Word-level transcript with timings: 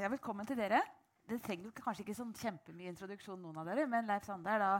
ja, 0.00 0.08
velkommen 0.08 0.48
til 0.48 0.56
dere. 0.56 0.80
Det 1.28 1.42
trenger 1.44 1.74
kanskje 1.76 2.06
ikke 2.06 2.16
sånn 2.16 2.32
kjempemye 2.36 2.88
introduksjon, 2.88 3.40
noen 3.42 3.58
av 3.60 3.68
dere, 3.68 3.84
men 3.90 4.06
Leif 4.08 4.24
Sande 4.24 4.48
er 4.54 4.62
da 4.62 4.70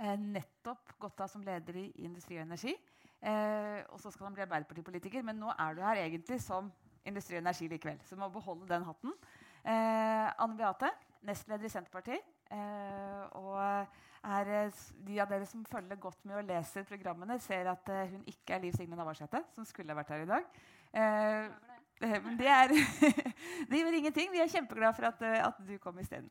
eh, 0.00 0.14
nettopp 0.16 0.94
gått 1.02 1.20
av 1.20 1.28
som 1.28 1.42
leder 1.44 1.76
i 1.76 1.84
Industri 2.06 2.38
og 2.38 2.46
Energi. 2.46 2.72
Eh, 3.20 3.82
og 3.92 4.00
så 4.00 4.10
skal 4.10 4.30
han 4.30 4.36
bli 4.36 4.44
Arbeiderpartipolitiker, 4.46 5.24
men 5.26 5.36
nå 5.42 5.52
er 5.52 5.76
du 5.76 5.82
her 5.84 6.00
egentlig 6.06 6.38
som 6.42 6.70
Industri 7.04 7.36
og 7.36 7.42
Energi 7.42 7.68
likevel. 7.68 8.00
Så 8.06 8.16
du 8.16 8.22
må 8.22 8.30
beholde 8.32 8.70
den 8.70 8.86
hatten. 8.88 9.12
Eh, 9.60 10.30
Anne 10.32 10.56
Beate, 10.56 10.90
nestleder 11.28 11.68
i 11.68 11.72
Senterpartiet. 11.74 12.32
Eh, 12.52 13.36
og 13.42 13.60
er, 13.60 14.54
eh, 14.56 14.80
de 15.04 15.20
av 15.20 15.28
dere 15.34 15.50
som 15.50 15.66
følger 15.68 16.00
godt 16.00 16.24
med 16.24 16.40
og 16.40 16.48
leser 16.48 16.88
programmene, 16.88 17.36
ser 17.44 17.68
at 17.74 17.92
hun 18.14 18.24
ikke 18.24 18.56
er 18.56 18.64
Liv 18.64 18.78
Signe 18.78 18.96
Navarsete, 18.96 19.44
som 19.52 19.68
skulle 19.68 19.96
vært 20.00 20.16
her 20.16 20.24
i 20.24 20.32
dag. 20.32 20.48
Eh, 20.92 21.71
det, 22.02 22.48
er, 22.48 22.74
det 23.70 23.82
gjør 23.82 23.98
ingenting. 23.98 24.32
Vi 24.32 24.42
er 24.42 24.50
kjempeglade 24.50 24.96
for 24.98 25.08
at, 25.08 25.22
at 25.22 25.62
du 25.66 25.76
kom 25.82 25.98
isteden. 26.02 26.30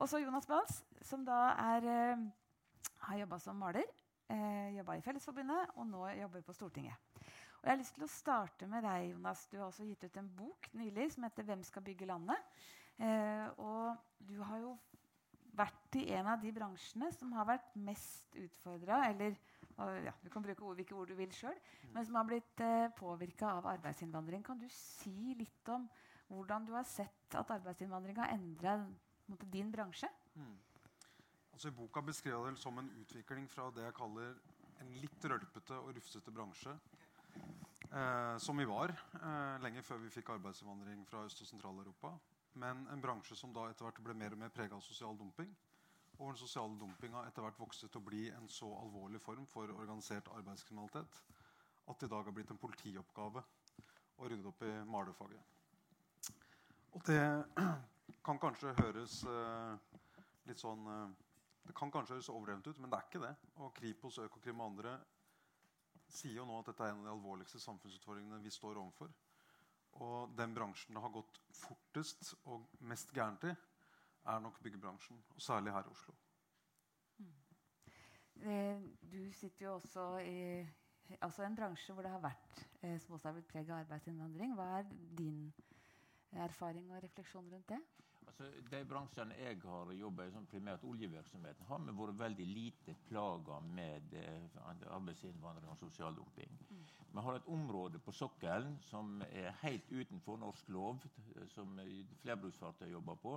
Og 0.00 0.08
så 0.10 0.18
Jonas 0.18 0.48
Bals, 0.50 0.80
som 1.06 1.22
da 1.26 1.52
er, 1.54 2.16
har 3.06 3.20
jobba 3.20 3.38
som 3.38 3.60
maler. 3.60 3.86
Eh, 4.32 4.76
jobba 4.78 4.96
i 4.96 5.02
Fellesforbundet 5.04 5.74
og 5.76 5.86
nå 5.86 6.06
jobber 6.16 6.44
på 6.46 6.54
Stortinget. 6.56 6.96
Og 7.60 7.68
jeg 7.68 7.72
har 7.72 7.80
lyst 7.80 7.94
til 7.96 8.06
å 8.06 8.10
starte 8.10 8.66
med 8.68 8.84
deg, 8.84 9.10
Jonas. 9.10 9.44
Du 9.52 9.58
har 9.58 9.66
også 9.68 9.84
gitt 9.84 10.04
ut 10.04 10.16
en 10.20 10.30
bok 10.36 10.68
nylig 10.72 11.10
som 11.12 11.24
heter 11.24 11.44
'Hvem 11.44 11.62
skal 11.62 11.82
bygge 11.82 12.06
landet?' 12.06 12.50
Eh, 12.98 13.48
og 13.58 13.96
du 14.18 14.42
har 14.42 14.58
jo 14.58 14.78
vært 15.54 15.96
i 15.98 16.12
en 16.14 16.26
av 16.26 16.40
de 16.40 16.52
bransjene 16.52 17.12
som 17.12 17.32
har 17.32 17.44
vært 17.44 17.74
mest 17.74 18.36
utfordra, 18.36 19.08
eller 19.08 19.34
ja, 19.78 20.12
du 20.22 20.30
kan 20.30 20.42
bruke 20.42 20.62
ord, 20.62 20.76
hvilke 20.78 20.94
ord 20.94 21.10
du 21.10 21.16
vil 21.18 21.32
sjøl, 21.34 21.56
men 21.94 22.06
som 22.06 22.18
har 22.18 22.26
blitt 22.28 22.60
eh, 22.62 22.90
påvirka 22.98 23.50
av 23.58 23.68
arbeidsinnvandring. 23.74 24.44
Kan 24.46 24.60
du 24.60 24.68
si 24.72 25.34
litt 25.38 25.70
om 25.72 25.88
hvordan 26.28 26.66
du 26.66 26.74
har 26.76 26.86
sett 26.88 27.36
at 27.38 27.50
arbeidsinnvandring 27.56 28.18
har 28.22 28.34
endra 28.34 28.76
din 29.52 29.72
bransje? 29.72 30.08
Mm. 30.34 30.56
Altså, 31.54 31.68
I 31.68 31.76
boka 31.76 32.02
beskriver 32.02 32.48
jeg 32.48 32.56
det 32.56 32.62
som 32.62 32.78
en 32.78 32.90
utvikling 33.00 33.48
fra 33.50 33.70
det 33.74 33.86
jeg 33.86 33.96
kaller 33.98 34.38
en 34.82 34.94
litt 35.00 35.26
rølpete 35.30 35.78
og 35.78 35.94
rufsete 35.96 36.34
bransje. 36.34 36.76
Eh, 37.94 38.36
som 38.42 38.58
vi 38.58 38.66
var 38.66 38.90
eh, 38.94 39.58
lenge 39.62 39.82
før 39.86 40.00
vi 40.02 40.10
fikk 40.10 40.32
arbeidsinnvandring 40.34 41.04
fra 41.06 41.26
Øst- 41.28 41.44
og 41.44 41.50
Sentral-Europa 41.50 42.14
men 42.54 42.86
en 42.90 43.00
bransje 43.02 43.36
som 43.36 43.52
da 43.54 43.68
etter 43.70 43.86
hvert 43.86 44.02
ble 44.04 44.14
mer 44.18 44.34
og 44.34 44.40
mer 44.44 44.52
prega 44.54 44.76
av 44.76 44.82
sosial 44.84 45.16
dumping. 45.18 45.50
Og 46.18 46.28
den 46.30 46.38
sosiale 46.38 46.78
dumpinga 46.78 47.24
etter 47.26 47.42
hvert 47.42 47.58
vokste 47.58 47.88
til 47.88 48.00
å 48.00 48.06
bli 48.06 48.28
en 48.30 48.46
så 48.50 48.68
alvorlig 48.78 49.20
form 49.22 49.46
for 49.50 49.70
organisert 49.74 50.30
arbeidskriminalitet 50.36 51.18
at 51.90 52.00
det 52.00 52.06
i 52.06 52.12
dag 52.12 52.24
har 52.24 52.34
blitt 52.36 52.52
en 52.54 52.60
politioppgave 52.60 53.42
å 54.22 54.28
rydde 54.30 54.48
opp 54.48 54.62
i 54.64 54.72
malerfaget. 54.88 55.50
Og 56.94 57.02
det 57.08 57.24
kan 58.26 58.38
kanskje 58.40 58.76
høres 58.78 59.18
eh, 59.26 59.98
litt 60.48 60.62
sånn 60.62 60.86
eh, 60.86 61.10
Det 61.64 61.74
kan 61.76 61.90
kanskje 61.90 62.14
høres 62.14 62.28
overdrevent 62.28 62.66
ut, 62.68 62.78
men 62.78 62.90
det 62.92 62.98
er 62.98 63.06
ikke 63.08 63.22
det. 63.24 63.34
Og 63.64 63.70
Kripos, 63.76 64.18
Økokrim 64.20 64.60
og 64.60 64.66
andre 64.70 64.98
sier 66.12 66.36
jo 66.36 66.44
nå 66.46 66.58
at 66.60 66.68
dette 66.68 66.84
er 66.84 66.92
en 66.92 67.00
av 67.00 67.06
de 67.08 67.14
alvorligste 67.14 67.60
samfunnsutfordringene 67.62 68.42
vi 68.44 68.52
står 68.52 68.78
overfor. 68.82 69.08
Og 70.04 70.34
den 70.36 70.52
bransjen 70.54 70.94
det 70.94 71.02
har 71.02 71.14
gått 71.14 71.40
fortest 71.56 72.34
og 72.52 72.66
mest 72.84 73.14
gærent 73.16 73.46
i, 73.48 73.54
er 74.26 74.38
nok 74.40 74.62
byggebransjen. 74.62 75.24
Og 75.34 75.42
særlig 75.42 75.72
her 75.72 75.84
i 75.84 75.90
Oslo. 75.90 76.14
Mm. 77.18 77.34
Eh, 78.50 78.82
du 79.12 79.32
sitter 79.32 79.66
jo 79.66 79.74
også 79.74 80.08
i 80.18 80.66
altså 81.20 81.42
en 81.44 81.56
bransje 81.56 81.92
hvor 81.92 82.02
det 82.02 82.10
har 82.10 82.22
vært 82.22 82.62
eh, 82.82 83.00
som 83.00 83.14
også 83.14 83.28
har 83.28 83.36
blitt 83.36 83.50
preg 83.50 83.70
av 83.70 83.84
arbeidsinnvandring. 83.84 84.54
Hva 84.56 84.70
er 84.78 84.88
din 85.18 85.52
erfaring 86.32 86.90
og 86.92 87.02
refleksjon 87.02 87.50
rundt 87.52 87.68
det? 87.68 87.80
Altså, 88.24 88.48
de 88.70 88.80
bransjene 88.88 89.36
jeg 89.36 89.60
har 89.62 89.90
jobba 89.92 90.24
i, 90.24 90.30
som 90.32 90.46
primært 90.48 90.84
oljevirksomheten, 90.88 91.66
har 91.68 91.82
vi 91.84 91.92
vært 91.98 92.18
veldig 92.18 92.46
lite 92.48 92.94
plaga 93.08 93.60
med 93.68 94.16
eh, 94.18 94.62
arbeidsinnvandring 94.96 95.70
og 95.70 95.78
sosial 95.78 96.16
dumping. 96.16 96.56
Mm. 96.70 96.86
Vi 97.14 97.24
har 97.26 97.36
et 97.38 97.52
område 97.52 98.00
på 98.02 98.12
sokkelen 98.12 98.78
som 98.88 99.20
er 99.28 99.52
helt 99.62 99.92
utenfor 99.92 100.40
norsk 100.40 100.72
lov, 100.74 101.04
som 101.52 101.78
flerbruksfartøy 102.22 102.88
jobber 102.90 103.20
på. 103.22 103.36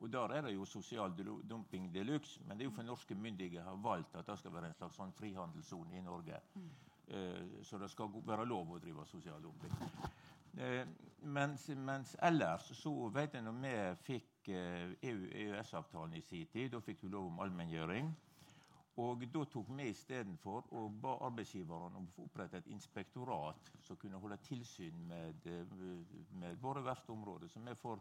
Og 0.00 0.12
Der 0.12 0.32
er 0.32 0.40
det 0.40 0.54
jo 0.54 0.64
sosial 0.64 1.12
dumping 1.50 1.94
de 1.94 2.04
luxe, 2.04 2.40
men 2.46 2.58
det 2.58 2.64
er 2.64 2.70
jo 2.70 2.76
for 2.76 2.82
norske 2.82 3.14
myndigheter 3.14 3.62
har 3.64 3.76
valgt 3.76 4.16
at 4.16 4.26
det 4.26 4.38
skal 4.38 4.52
være 4.52 4.70
en 4.70 4.74
slags 4.78 4.96
sånn 4.96 5.12
frihandelssone 5.12 5.98
i 5.98 6.00
Norge. 6.00 6.40
Mm. 6.54 6.70
Eh, 7.08 7.62
så 7.62 7.78
det 7.78 7.90
skal 7.90 8.08
være 8.26 8.46
lov 8.48 8.72
å 8.72 8.78
drive 8.80 9.04
sosial 9.06 9.42
dumping. 9.42 9.76
Eh, 10.56 10.86
mens, 11.22 11.68
mens, 11.68 12.16
ellers 12.22 12.72
så 12.74 12.92
vet 13.14 13.34
jeg 13.34 13.44
når 13.44 13.60
vi 13.60 13.74
fikk 14.06 14.48
eh, 14.48 14.96
EU-EØS-avtalen 15.12 16.16
i 16.16 16.24
sin 16.24 16.48
tid, 16.50 16.70
da 16.72 16.80
fikk 16.80 17.04
vi 17.04 17.12
lov 17.12 17.28
om 17.30 17.40
allmenngjøring. 17.44 18.10
Og 19.00 19.22
da 19.32 19.44
tok 19.48 19.70
vi 19.78 19.86
istedenfor 19.88 20.72
og 20.76 20.96
ba 21.02 21.14
arbeidsgiverne 21.28 22.00
om 22.00 22.08
å 22.10 22.24
opprette 22.26 22.58
et 22.58 22.72
inspektorat 22.74 23.70
som 23.86 23.96
kunne 23.96 24.18
holde 24.20 24.36
tilsyn 24.44 25.06
med, 25.08 25.46
eh, 25.46 25.76
med 26.32 26.58
våre 26.60 26.82
verftområder. 26.84 27.48
Så 27.48 27.60
vi 27.60 27.74
får 27.74 28.00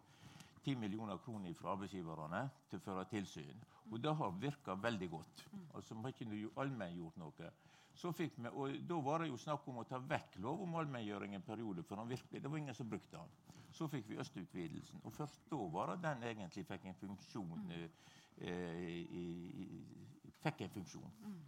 10 0.64 0.75
millioner 0.75 1.18
kroner 1.18 1.53
fra 1.53 1.74
arbeidsgiverne 1.74 2.44
til 2.70 2.80
å 2.80 2.84
føre 2.84 3.06
tilsyn. 3.09 3.66
Og 3.90 4.00
det 4.03 4.14
har 4.16 4.31
virka 4.40 4.75
veldig 4.75 5.09
godt. 5.09 5.46
Altså, 5.74 5.96
Vi 5.96 6.02
har 6.02 6.09
ikke 6.09 6.62
allmenngjort 6.62 7.18
noe. 7.18 7.52
Så 7.94 8.12
fikk 8.12 8.38
vi, 8.38 8.47
og 8.47 8.88
Da 8.88 9.00
var 9.02 9.19
det 9.19 9.30
jo 9.30 9.38
snakk 9.38 9.68
om 9.68 9.78
å 9.78 9.84
ta 9.84 9.98
vekk 9.98 10.38
lov 10.40 10.62
om 10.64 10.75
allmenngjøring 10.75 11.36
en 11.36 11.42
periode. 11.42 11.84
for 11.84 12.06
virkelig, 12.06 12.42
Det 12.42 12.52
var 12.52 12.58
ingen 12.58 12.74
som 12.74 12.90
brukte 12.90 13.18
den. 13.18 13.30
Så 13.72 13.88
fikk 13.88 14.09
vi 14.09 14.18
østutvidelsen. 14.18 15.02
Og 15.03 15.14
først 15.14 15.50
da 15.52 15.56
var 15.56 15.96
det 15.96 16.03
den 16.03 16.24
egentlig 16.24 16.66
fikk 16.66 16.86
en 16.86 16.96
funksjon. 16.96 17.59
Mm. 17.66 17.90
Eh, 18.42 19.06
fikk 20.44 20.62
en 20.62 20.69
funksjon. 20.69 21.12
Mm. 21.24 21.42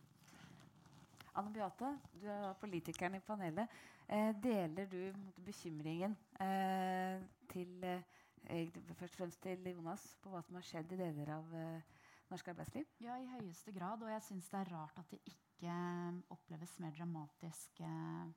Anne 1.34 1.54
Beate, 1.54 1.98
du 2.22 2.28
er 2.28 2.54
politikeren 2.60 3.16
i 3.16 3.20
panelet. 3.20 3.68
Eh, 4.08 4.34
deler 4.44 4.86
du 4.92 5.14
bekymringen 5.46 6.18
eh, 6.40 7.22
til 7.54 7.84
eh, 7.84 8.02
først 8.48 9.14
og 9.14 9.20
fremst 9.20 9.42
til 9.44 9.72
Jonas 9.72 10.08
på 10.22 10.34
hva 10.34 10.42
som 10.46 10.58
har 10.58 10.66
skjedd 10.66 10.96
i 10.96 11.00
deler 11.04 11.36
av 11.38 11.54
uh, 11.54 12.02
norsk 12.32 12.52
arbeidsliv? 12.54 12.90
Ja, 13.04 13.20
i 13.22 13.30
høyeste 13.38 13.74
grad. 13.76 14.02
Og 14.02 14.12
jeg 14.12 14.28
syns 14.28 14.50
det 14.52 14.64
er 14.64 14.74
rart 14.76 15.00
at 15.02 15.14
det 15.14 15.22
ikke 15.26 15.52
ikke 15.62 16.24
oppleves 16.30 16.80
mer 16.80 16.92
dramatisk 16.98 17.80
uh, 17.80 18.30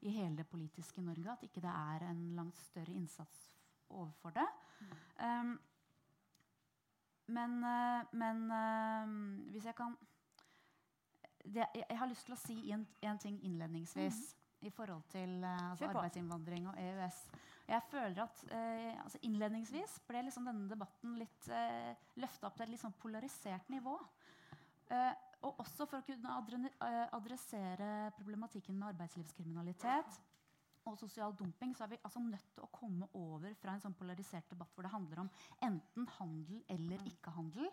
i 0.00 0.10
hele 0.10 0.36
det 0.36 0.46
politiske 0.46 1.00
Norge. 1.00 1.32
At 1.32 1.42
ikke 1.42 1.60
det 1.60 1.70
er 1.70 2.10
en 2.10 2.34
langt 2.36 2.58
større 2.58 2.92
innsats 2.92 3.56
overfor 3.88 4.30
det. 4.30 4.46
Mm. 4.80 4.86
Um, 5.26 5.60
men, 7.26 7.64
uh, 7.64 8.04
men 8.12 8.50
uh, 8.50 9.50
hvis 9.50 9.64
jeg 9.64 9.74
kan 9.74 9.96
det, 11.44 11.66
jeg, 11.74 11.84
jeg, 11.90 11.98
har 11.98 12.06
lyst 12.06 12.24
til 12.24 12.34
å 12.34 12.38
si 12.38 12.70
en, 12.70 12.86
en 13.02 13.18
ting 13.18 13.38
innledningsvis 13.44 14.18
mm. 14.18 14.66
i 14.66 14.70
forhold 14.70 15.02
til 15.10 15.44
altså 15.44 15.88
arbeidsinnvandring 15.88 16.68
og 16.68 16.78
EØS. 16.78 17.24
Jeg 17.68 17.82
føler 17.88 18.24
at 18.24 18.40
altså 19.04 19.20
Innledningsvis 19.22 20.00
ble 20.08 20.24
liksom 20.26 20.48
denne 20.48 20.66
debatten 20.68 21.14
litt 21.16 21.46
uh, 21.48 21.92
løfta 22.18 22.48
opp 22.48 22.56
til 22.58 22.66
et 22.66 22.72
litt 22.74 22.82
sånn 22.82 22.96
polarisert 23.00 23.70
nivå. 23.72 23.94
Eh, 24.92 25.12
og 25.42 25.62
også 25.62 25.86
for 25.90 25.98
å 25.98 26.06
kunne 26.06 26.68
eh, 26.70 27.06
adressere 27.16 28.12
problematikken 28.18 28.76
med 28.78 28.92
arbeidslivskriminalitet 28.92 30.18
og 30.86 30.98
sosial 30.98 31.34
dumping, 31.38 31.72
så 31.74 31.86
er 31.86 31.92
vi 31.94 32.00
altså 32.02 32.22
nødt 32.22 32.48
til 32.54 32.64
å 32.66 32.70
komme 32.74 33.08
over 33.18 33.54
fra 33.60 33.74
en 33.74 33.82
sånn 33.82 33.96
polarisert 33.98 34.50
debatt 34.50 34.72
hvor 34.74 34.86
det 34.86 34.92
handler 34.92 35.22
om 35.24 35.30
enten 35.62 36.08
handel 36.18 36.60
eller 36.74 37.06
ikke-handel. 37.10 37.70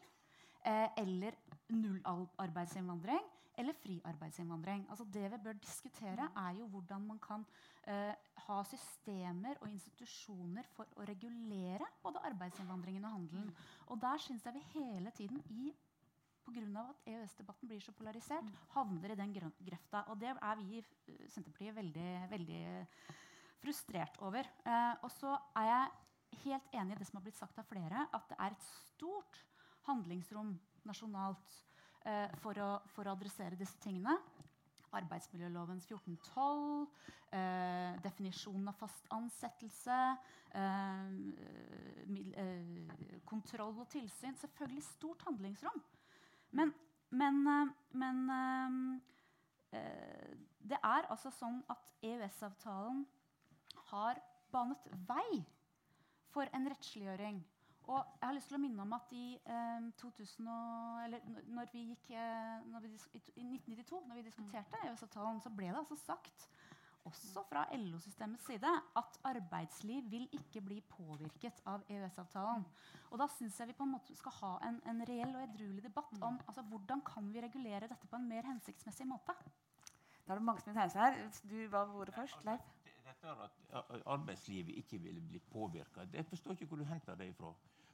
Eh, 0.69 0.87
eller 1.01 1.37
null-arbeidsinnvandring 1.71 3.27
eller 3.59 3.75
fri 3.75 3.97
arbeidsinnvandring. 4.07 4.85
Altså 4.89 5.05
det 5.13 5.25
vi 5.31 5.41
bør 5.43 5.59
diskutere, 5.59 6.29
er 6.45 6.55
jo 6.59 6.67
hvordan 6.71 7.05
man 7.07 7.19
kan 7.19 7.45
uh, 7.87 8.13
ha 8.45 8.57
systemer 8.69 9.59
og 9.61 9.69
institusjoner 9.69 10.67
for 10.75 10.87
å 10.95 11.05
regulere 11.09 11.87
både 12.03 12.23
arbeidsinnvandringen 12.31 13.05
og 13.05 13.15
handelen. 13.17 13.53
Og 13.87 14.01
der 14.01 14.23
syns 14.23 14.47
jeg 14.47 14.55
vi 14.57 14.65
hele 14.79 15.11
tiden 15.17 15.43
i 15.49 15.73
pga. 16.49 16.83
at 16.89 17.07
EØS-debatten 17.07 17.67
blir 17.69 17.81
så 17.83 17.91
polarisert, 17.91 18.43
mm. 18.43 18.67
havner 18.73 19.11
i 19.11 19.19
den 19.19 19.33
grøfta. 19.33 20.03
Og 20.09 20.19
det 20.19 20.33
er 20.33 20.55
vi 20.55 20.79
i 20.79 20.83
eh, 20.83 21.25
Senterpartiet 21.29 21.75
veldig, 21.75 22.11
veldig 22.31 22.63
frustrert 23.61 24.17
over. 24.25 24.49
Eh, 24.65 24.93
og 25.03 25.11
så 25.11 25.35
er 25.59 25.69
jeg 25.69 26.43
helt 26.45 26.73
enig 26.73 26.95
i 26.95 26.99
det 26.99 27.07
som 27.09 27.19
har 27.19 27.27
blitt 27.27 27.39
sagt 27.39 27.59
av 27.59 27.67
flere, 27.69 28.07
at 28.13 28.29
det 28.31 28.37
er 28.39 28.55
et 28.55 28.69
stort 28.69 29.43
handlingsrom 29.89 30.55
nasjonalt 30.87 31.57
for, 32.39 32.57
å, 32.57 32.69
for, 32.93 33.07
å, 33.07 33.13
adressere 33.13 33.57
disse 33.59 33.77
tingene. 33.83 34.15
Arbeidsmiljølovens 34.95 35.85
1412, 35.85 36.87
eh, 37.37 37.97
definisjonen 38.01 38.71
av 38.71 38.77
fast 38.79 39.05
ansettelse, 39.13 39.97
eh, 40.57 41.11
eh, 42.41 43.21
kontroll 43.25 43.77
og 43.83 43.89
tilsyn. 43.93 44.37
Selvfølgelig 44.41 44.83
stort 44.83 45.21
handlingsrom. 45.27 45.83
Men, 46.51 46.73
men, 47.09 47.47
eh, 47.47 47.67
men 47.91 48.99
eh, 49.73 50.33
det 50.59 50.81
er 50.81 51.09
altså 51.09 51.31
sånn 51.37 51.61
at 51.69 51.85
EØS-avtalen 52.01 53.05
har 53.91 54.19
banet 54.49 54.89
vei 55.05 55.43
for 56.33 56.49
en 56.53 56.69
rettsliggjøring 56.69 57.43
Og 57.89 57.97
jeg 58.19 58.27
har 58.27 58.35
lyst 58.37 58.51
til 58.51 58.59
å 58.59 58.61
minne 58.61 58.83
om 58.85 58.91
at 58.93 59.13
i, 59.17 59.27
eh, 59.49 59.85
2000 59.97 60.49
og, 60.53 60.99
eller, 61.07 61.23
når 61.49 61.71
vi 61.73 61.85
gikk, 61.87 62.11
eh, 62.13 62.65
når 62.69 62.83
vi, 62.85 62.91
i 62.93 63.45
1992, 63.47 64.01
når 64.07 64.19
vi 64.19 64.25
diskuterte 64.27 64.81
EØS-avtalen, 64.83 65.41
så 65.41 65.49
ble 65.49 65.71
det 65.71 65.79
altså 65.81 65.97
sagt 65.97 66.49
også 67.09 67.43
fra 67.49 67.63
LO-systemets 67.73 68.45
side 68.45 68.71
at 69.01 69.19
arbeidsliv 69.23 70.11
vil 70.11 70.27
ikke 70.35 70.61
bli 70.61 70.79
påvirket 70.91 71.61
av 71.65 71.85
EØS-avtalen. 71.89 72.65
Og 73.09 73.21
da 73.21 73.27
syns 73.33 73.57
jeg 73.59 73.71
vi 73.71 73.77
på 73.79 73.87
en 73.87 73.95
måte 73.95 74.15
skal 74.17 74.35
ha 74.41 74.51
en, 74.67 74.81
en 74.91 75.01
reell 75.09 75.33
og 75.33 75.45
edruelig 75.47 75.83
debatt 75.87 76.13
om 76.19 76.37
altså, 76.45 76.61
hvordan 76.61 77.01
kan 77.07 77.31
vi 77.33 77.41
regulere 77.41 77.89
dette 77.89 78.07
på 78.07 78.19
en 78.19 78.27
mer 78.29 78.45
hensiktsmessig 78.51 79.07
måte. 79.09 79.33
Da 80.27 80.35
er 80.35 80.37
det 80.37 80.45
mange 80.45 80.61
som 80.61 80.69
vil 80.69 80.77
tegne 80.77 80.93
seg 80.93 81.01
her. 81.01 81.41
Du 81.49 81.57
var 81.73 81.95
ordet 81.97 82.13
først. 82.13 82.45
Leif? 82.45 82.67
Dette 83.09 83.33
at 83.49 84.03
arbeidslivet 84.05 84.77
ikke 84.83 84.99
vil 85.01 85.17
bli 85.25 85.39
påvirka, 85.49 86.05
jeg 86.13 86.25
forstår 86.29 86.53
ikke 86.53 86.69
hvor 86.69 86.77
du 86.77 86.85
henter 86.85 87.17
det 87.17 87.31
ifra. 87.31 87.49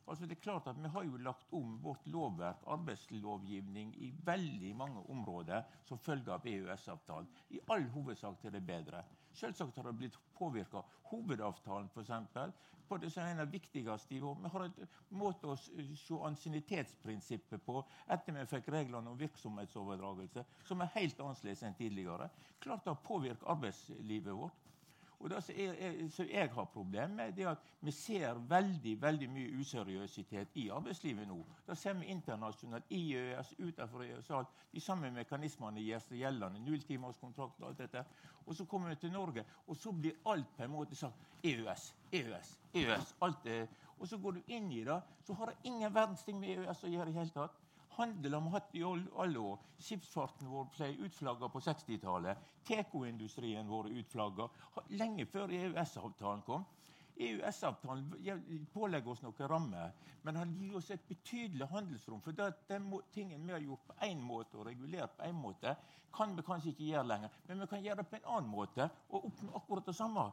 Altså 0.08 0.26
det 0.26 0.38
er 0.38 0.42
klart 0.42 0.68
at 0.68 0.78
Vi 0.84 0.90
har 0.94 1.04
jo 1.04 1.18
lagt 1.18 1.54
om 1.54 1.78
vårt 1.84 2.08
lovverk, 2.08 2.62
arbeidslovgivning, 2.68 3.96
i 3.98 4.14
veldig 4.26 4.76
mange 4.76 5.02
områder 5.10 5.64
som 5.86 5.98
følge 5.98 6.32
av 6.34 6.46
EØS-avtalen. 6.46 7.28
I 7.50 7.60
all 7.74 7.88
hovedsak 7.90 8.38
til 8.42 8.54
det 8.54 8.62
bedre. 8.68 9.02
Selvsagt 9.34 9.76
har 9.76 9.84
det 9.90 9.98
blitt 9.98 10.20
påvirka. 10.38 10.84
Hovedavtalen, 11.10 11.90
f.eks. 11.90 12.54
På 12.88 12.98
det 13.02 13.10
som 13.12 13.24
er 13.24 13.34
en 13.34 13.42
av 13.42 13.50
viktigste 13.52 14.14
i 14.14 14.20
Vi 14.20 14.50
har 14.54 14.64
en 14.68 14.90
måte 15.10 15.48
å 15.50 15.56
se 15.58 16.20
ansiennitetsprinsippet 16.28 17.66
på 17.66 17.82
etter 18.08 18.38
vi 18.38 18.46
fikk 18.46 18.70
reglene 18.70 19.10
om 19.10 19.18
virksomhetsoverdragelse, 19.18 20.46
som 20.64 20.82
er 20.82 20.94
helt 20.94 21.20
annerledes 21.20 21.64
enn 21.64 21.74
tidligere. 21.74 22.30
Klart 22.62 22.86
det 22.86 22.94
har 22.94 23.02
påvirket 23.08 23.48
arbeidslivet 23.56 24.38
vårt. 24.38 24.65
Og 25.26 25.32
det 25.32 25.40
som 25.42 25.56
jeg, 25.58 26.10
som 26.14 26.28
jeg 26.30 26.50
har 26.54 26.66
problem 26.70 27.16
med, 27.18 27.32
det 27.34 27.44
er 27.44 27.56
at 27.56 27.62
vi 27.82 27.92
ser 27.92 28.38
veldig 28.50 28.92
veldig 29.02 29.30
mye 29.34 29.56
useriøsitet 29.58 30.54
i 30.62 30.68
arbeidslivet 30.70 31.26
nå. 31.26 31.40
Da 31.66 31.74
ser 31.74 31.96
vi 31.98 32.12
internasjonalt, 32.14 32.86
i 32.94 33.16
EØS, 33.18 33.56
utenfor 33.58 34.04
EØS, 34.06 34.30
de 34.74 34.84
samme 34.86 35.10
mekanismene 35.16 35.82
gjør 35.82 36.04
seg 36.06 36.20
gjeldende. 36.22 36.62
Nulltimerskontrakt 36.68 37.58
og 37.64 37.72
alt 37.72 37.82
dette. 37.82 38.06
Og 38.46 38.54
så 38.54 38.68
kommer 38.70 38.94
vi 38.94 39.00
til 39.02 39.16
Norge, 39.16 39.48
og 39.66 39.82
så 39.82 39.92
blir 39.92 40.22
alt 40.30 40.54
på 40.58 40.64
en 40.64 40.76
måte 40.76 40.96
sagt 40.96 41.18
EØS, 41.42 41.88
EØS, 42.12 42.54
EØS. 42.76 43.16
alt 43.26 43.44
det. 43.44 43.64
Og 43.98 44.08
så 44.08 44.22
går 44.22 44.38
du 44.38 44.54
inn 44.54 44.70
i 44.72 44.84
det, 44.86 45.02
så 45.26 45.34
har 45.34 45.50
det 45.50 45.72
ingen 45.72 45.96
verdens 45.96 46.22
ting 46.24 46.38
med 46.38 46.54
EØS 46.54 46.86
å 46.86 46.94
gjøre 46.94 47.10
i 47.10 47.18
hele 47.18 47.34
tatt. 47.34 47.65
Handel 47.96 48.34
har 48.34 48.42
vi 48.42 48.50
hatt 48.50 48.76
i 48.76 48.84
alle 48.84 49.40
år. 49.40 49.60
Skipsfarten 49.80 50.50
vår 50.52 50.66
ble 50.76 50.90
utflagga 51.08 51.48
på 51.52 51.62
60-tallet. 51.64 52.42
Tekoindustrien 52.68 53.70
vår 53.70 53.88
utflagga 54.02 54.50
lenge 55.00 55.26
før 55.32 55.54
EØS-avtalen 55.56 56.44
kom. 56.44 56.66
EØS-avtalen 57.16 58.66
pålegger 58.74 59.14
oss 59.14 59.22
noen 59.24 59.48
rammer, 59.48 59.94
men 60.28 60.36
han 60.42 60.52
gir 60.60 60.76
oss 60.76 60.92
et 60.92 61.06
betydelig 61.08 61.70
handelsrom. 61.72 62.20
For 62.26 62.36
det, 62.36 62.50
den 62.68 62.90
tingen 63.16 63.46
vi 63.48 63.56
har 63.56 63.64
gjort 63.64 63.86
på 63.88 63.96
én 64.10 64.20
måte 64.20 64.60
og 64.60 64.68
regulert 64.68 65.16
på 65.16 65.30
én 65.30 65.40
måte, 65.40 65.78
kan 66.16 66.36
vi 66.36 66.44
kanskje 66.48 66.74
ikke 66.74 66.90
gjøre 66.90 67.08
lenger. 67.14 67.40
Men 67.48 67.64
vi 67.64 67.70
kan 67.72 67.86
gjøre 67.86 68.02
det 68.02 68.10
på 68.12 68.20
en 68.20 68.30
annen 68.36 68.52
måte 68.52 68.90
og 69.10 69.30
oppnå 69.30 69.56
akkurat 69.62 69.88
det 69.88 69.96
samme. 69.96 70.28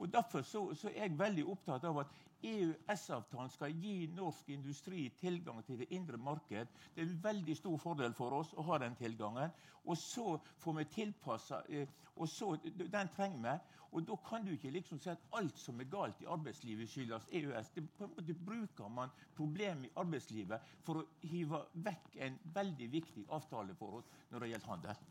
Og 0.00 0.08
Derfor 0.12 0.42
så, 0.42 0.62
så 0.74 0.88
er 0.88 1.02
jeg 1.04 1.18
veldig 1.18 1.44
opptatt 1.52 1.84
av 1.84 1.98
at 2.00 2.12
EØS-avtalen 2.48 3.50
skal 3.52 3.74
gi 3.82 4.06
norsk 4.16 4.48
industri 4.54 5.02
tilgang 5.20 5.60
til 5.66 5.82
det 5.82 5.90
indre 5.92 6.16
marked. 6.16 6.70
Det 6.94 7.02
er 7.02 7.08
en 7.08 7.18
veldig 7.24 7.56
stor 7.58 7.76
fordel 7.82 8.14
for 8.16 8.32
oss 8.38 8.54
å 8.56 8.64
ha 8.70 8.78
den 8.80 8.96
tilgangen. 8.96 9.52
Og 9.84 9.98
så 10.00 10.38
får 10.62 10.78
vi 10.78 10.86
tilpassa 10.94 11.60
eh, 11.68 11.92
og 12.16 12.28
så, 12.28 12.54
Den 12.64 13.12
trenger 13.12 13.44
vi. 13.44 13.58
Og 13.90 14.06
da 14.06 14.16
kan 14.24 14.44
du 14.46 14.52
ikke 14.54 14.70
liksom 14.70 15.00
si 15.02 15.10
at 15.10 15.22
alt 15.36 15.58
som 15.58 15.80
er 15.82 15.88
galt 15.90 16.20
i 16.22 16.28
arbeidslivet, 16.30 16.88
skyldes 16.88 17.26
EØS. 17.34 17.72
Det, 17.74 17.84
på 17.98 18.06
en 18.06 18.14
måte 18.14 18.36
bruker 18.46 18.88
man 18.88 19.12
problemet 19.36 19.90
i 19.90 19.94
arbeidslivet 20.00 20.72
for 20.86 21.02
å 21.02 21.06
hive 21.26 21.64
vekk 21.74 22.16
en 22.28 22.38
veldig 22.54 22.90
viktig 22.92 23.26
avtale 23.34 23.74
for 23.76 24.00
oss 24.00 24.10
når 24.30 24.46
det 24.46 24.52
gjelder 24.54 24.74
handel. 24.76 25.06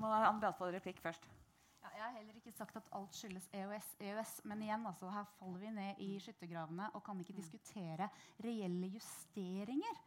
Må 0.00 0.52
få 0.58 0.72
replikk 0.74 1.04
først. 1.04 1.43
Jeg 1.84 2.02
har 2.02 2.14
heller 2.16 2.36
ikke 2.38 2.52
sagt 2.52 2.76
at 2.76 2.88
alt 2.96 3.16
skyldes 3.16 3.46
EØS, 3.52 3.94
EØS 4.00 4.34
men 4.48 4.62
igjen, 4.64 4.86
altså, 4.88 5.10
her 5.12 5.24
faller 5.38 5.60
vi 5.62 5.70
ned 5.70 6.00
i 6.04 6.10
skyttergravene 6.22 6.90
og 6.94 7.04
kan 7.04 7.20
ikke 7.20 7.36
mm. 7.36 7.40
diskutere 7.40 8.08
reelle 8.44 8.90
justeringer 8.96 10.00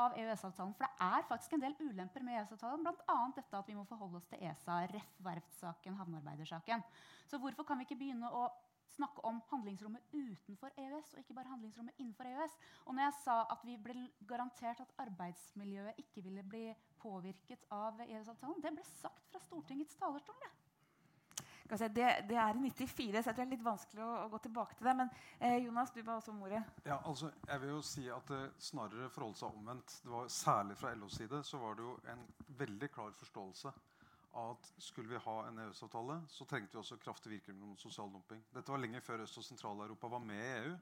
av 0.00 0.14
EØS-avtalen. 0.18 0.74
For 0.74 0.86
det 0.86 1.06
er 1.06 1.26
faktisk 1.28 1.54
en 1.54 1.64
del 1.64 1.76
ulemper 1.80 2.24
med 2.26 2.38
EØS-avtalen, 2.40 2.84
bl.a. 2.86 3.18
dette 3.36 3.58
at 3.58 3.70
vi 3.70 3.76
må 3.78 3.86
forholde 3.88 4.18
oss 4.18 4.30
til 4.30 4.42
ESA, 4.42 4.80
REF, 4.90 5.10
verftssaken, 5.26 5.98
havnearbeidersaken. 6.00 6.86
Så 7.30 7.38
hvorfor 7.42 7.66
kan 7.66 7.78
vi 7.78 7.86
ikke 7.88 8.00
begynne 8.02 8.30
å 8.30 8.48
snakke 8.94 9.22
om 9.26 9.40
handlingsrommet 9.50 10.12
utenfor 10.12 10.74
EØS 10.78 11.14
og 11.14 11.22
ikke 11.22 11.34
bare 11.34 11.50
handlingsrommet 11.50 11.98
innenfor 11.98 12.28
EØS. 12.30 12.58
Og 12.86 12.94
når 12.94 13.08
jeg 13.08 13.16
sa 13.24 13.38
at 13.54 13.64
vi 13.66 13.78
ble 13.86 14.04
garantert 14.28 14.82
at 14.84 14.94
arbeidsmiljøet 15.06 15.98
ikke 16.04 16.22
ville 16.26 16.44
bli 16.46 16.68
påvirket 17.02 17.66
av 17.74 17.98
EØS-avtalen, 18.06 18.62
det 18.62 18.74
ble 18.76 18.86
sagt 18.94 19.32
fra 19.32 19.42
Stortingets 19.42 19.98
talerstol. 19.98 20.38
Det. 21.68 21.88
Det, 21.96 22.08
det, 22.28 22.36
er 22.36 22.54
i 22.54 22.70
94, 22.70 23.22
så 23.24 23.32
det 23.32 23.42
er 23.42 23.48
litt 23.48 23.64
vanskelig 23.64 24.02
å, 24.04 24.10
å, 24.24 24.28
gå 24.32 24.38
tilbake 24.44 24.76
til 24.76 24.88
det. 24.88 24.94
Men 24.98 25.08
eh, 25.38 25.56
Jonas, 25.64 25.94
du 25.94 26.02
ba 26.04 26.18
også 26.18 26.34
om 26.34 26.42
ordet. 26.44 26.60
Ja, 26.84 26.98
altså, 27.08 27.30
jeg 27.48 27.62
vil 27.62 27.72
jo 27.72 27.80
si 27.88 28.04
at 28.12 28.28
det 28.28 28.42
snarere 28.62 29.08
forholdt 29.14 29.40
seg 29.40 29.56
omvendt. 29.56 29.96
Det 30.04 30.12
var 30.12 30.28
Særlig 30.34 30.76
fra 30.76 30.92
LOs 30.98 31.16
side 31.16 31.40
så 31.48 31.60
var 31.62 31.78
det 31.78 31.86
jo 31.86 31.96
en 32.12 32.24
veldig 32.60 32.90
klar 32.92 33.16
forståelse 33.16 33.72
av 34.34 34.50
at 34.50 34.70
skulle 34.82 35.14
vi 35.14 35.22
ha 35.24 35.34
en 35.46 35.60
EØS-avtale, 35.62 36.18
så 36.28 36.44
trengte 36.50 36.74
vi 36.74 36.80
også 36.82 36.98
kraftig 37.02 37.30
virkemidler 37.36 37.70
mot 37.70 37.80
sosial 37.80 38.10
dumping. 38.10 38.40
Dette 38.54 38.72
var 38.72 38.82
lenge 38.82 39.00
før 39.04 39.22
Øst- 39.22 39.38
og 39.38 39.46
Sentral-Europa 39.46 40.10
var 40.10 40.24
med 40.26 40.40
i 40.42 40.54
EU. 40.64 40.72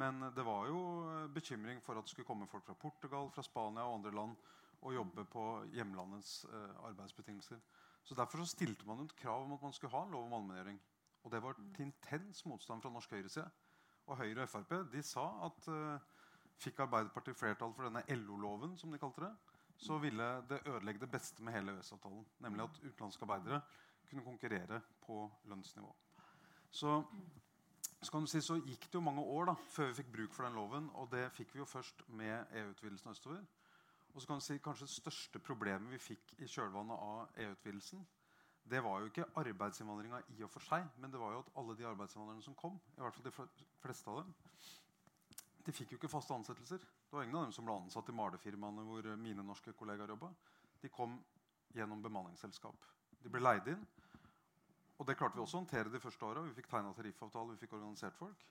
Men 0.00 0.20
det 0.36 0.44
var 0.44 0.66
jo 0.68 0.80
bekymring 1.34 1.82
for 1.84 1.96
at 1.96 2.04
det 2.04 2.12
skulle 2.12 2.26
komme 2.28 2.48
folk 2.48 2.64
fra 2.64 2.74
Portugal, 2.74 3.30
fra 3.30 3.42
Spania 3.42 3.84
og 3.84 4.00
andre 4.00 4.14
land 4.14 4.36
og 4.80 4.94
jobbe 4.94 5.24
på 5.24 5.44
hjemlandets 5.74 6.44
eh, 6.44 6.74
arbeidsbetingelser. 6.88 7.60
Så 8.08 8.14
Derfor 8.16 8.40
så 8.40 8.54
stilte 8.54 8.86
man 8.88 9.02
et 9.04 9.16
krav 9.16 9.42
om 9.44 9.52
at 9.52 9.62
man 9.62 9.72
skulle 9.76 9.92
ha 9.92 10.00
en 10.06 10.14
lov 10.14 10.24
om 10.24 10.32
allmenngjøring. 10.32 10.78
Og 11.24 11.32
det 11.32 11.42
var 11.44 11.58
til 11.76 11.84
intens 11.84 12.46
motstand 12.46 12.82
fra 12.82 12.90
norsk 12.90 13.10
høyreside. 13.12 13.50
Og 14.06 14.16
Høyre 14.16 14.46
og 14.46 14.48
Frp 14.48 14.72
de 14.92 15.02
sa 15.04 15.24
at 15.44 15.68
uh, 15.68 16.22
fikk 16.56 16.80
Arbeiderpartiet 16.86 17.36
flertall 17.36 17.74
for 17.76 17.84
denne 17.84 18.00
LO-loven, 18.16 18.78
som 18.80 18.92
de 18.92 19.00
kalte 19.02 19.26
det, 19.26 19.34
så 19.76 19.98
ville 20.00 20.28
det 20.48 20.62
ødelegge 20.64 21.04
det 21.04 21.10
beste 21.10 21.44
med 21.44 21.52
hele 21.52 21.74
EØS-avtalen. 21.76 22.24
Nemlig 22.46 22.64
at 22.64 22.80
utenlandske 22.86 23.28
arbeidere 23.28 23.60
kunne 24.08 24.24
konkurrere 24.24 24.80
på 25.04 25.20
lønnsnivå. 25.44 25.92
Så, 26.70 27.02
så, 28.00 28.10
kan 28.10 28.24
du 28.24 28.32
si, 28.32 28.40
så 28.40 28.56
gikk 28.56 28.88
det 28.88 28.94
jo 28.94 29.04
mange 29.04 29.20
år 29.20 29.52
da, 29.52 29.58
før 29.68 29.92
vi 29.92 30.00
fikk 30.00 30.12
bruk 30.16 30.34
for 30.34 30.48
den 30.48 30.56
loven. 30.56 30.88
Og 30.96 31.12
det 31.12 31.28
fikk 31.36 31.52
vi 31.54 31.60
jo 31.60 31.68
først 31.68 32.08
med 32.08 32.56
EU-utvidelsen 32.56 33.12
østover. 33.12 33.44
Og 34.18 34.22
så 34.22 34.32
kan 34.32 34.40
si 34.42 34.56
Kanskje 34.58 34.88
det 34.88 34.96
største 34.96 35.38
problemet 35.38 35.92
vi 35.94 35.98
fikk 36.02 36.32
i 36.42 36.46
kjølvannet 36.50 37.02
av 37.06 37.36
EU-utvidelsen, 37.38 38.00
det 38.68 38.80
var 38.82 38.98
jo 38.98 39.12
ikke 39.12 39.28
arbeidsinnvandringa 39.38 40.18
i 40.34 40.42
og 40.42 40.50
for 40.50 40.66
seg, 40.66 40.88
men 40.98 41.12
det 41.12 41.20
var 41.22 41.36
jo 41.36 41.44
at 41.44 41.52
alle 41.60 41.76
de 41.78 41.86
arbeidsinnvandrerne 41.86 42.42
som 42.42 42.56
kom, 42.58 42.74
i 42.96 43.00
hvert 43.00 43.14
fall 43.14 43.28
de 43.28 43.32
fleste 43.84 44.10
av 44.10 44.18
dem, 44.18 44.34
de 45.68 45.76
fikk 45.76 45.94
jo 45.94 46.00
ikke 46.00 46.10
faste 46.10 46.34
ansettelser. 46.34 46.82
Det 46.82 47.14
var 47.14 47.28
ingen 47.28 47.38
av 47.38 47.46
dem 47.46 47.54
som 47.54 47.68
ble 47.68 47.78
ansatt 47.78 48.10
i 48.10 48.16
malefirmaene 48.18 48.84
hvor 48.88 49.08
mine 49.22 49.46
norske 49.46 49.72
kollegaer 49.78 50.10
jobba. 50.16 50.32
De 50.82 50.90
kom 50.90 51.14
gjennom 51.78 52.02
bemanningsselskap. 52.02 52.90
De 53.22 53.30
ble 53.30 53.44
leid 53.44 53.70
inn. 53.70 53.86
Og 54.98 55.06
det 55.06 55.14
klarte 55.20 55.38
vi 55.38 55.44
også 55.44 55.60
å 55.60 55.62
håndtere 55.62 55.94
de 55.94 56.02
første 56.02 56.26
åra. 56.26 56.42
Vi 56.42 56.56
fikk 56.58 56.72
tegna 56.72 56.90
tariffavtale, 56.96 57.54
vi 57.54 57.62
fikk 57.62 57.78
organisert 57.78 58.18
folk. 58.18 58.42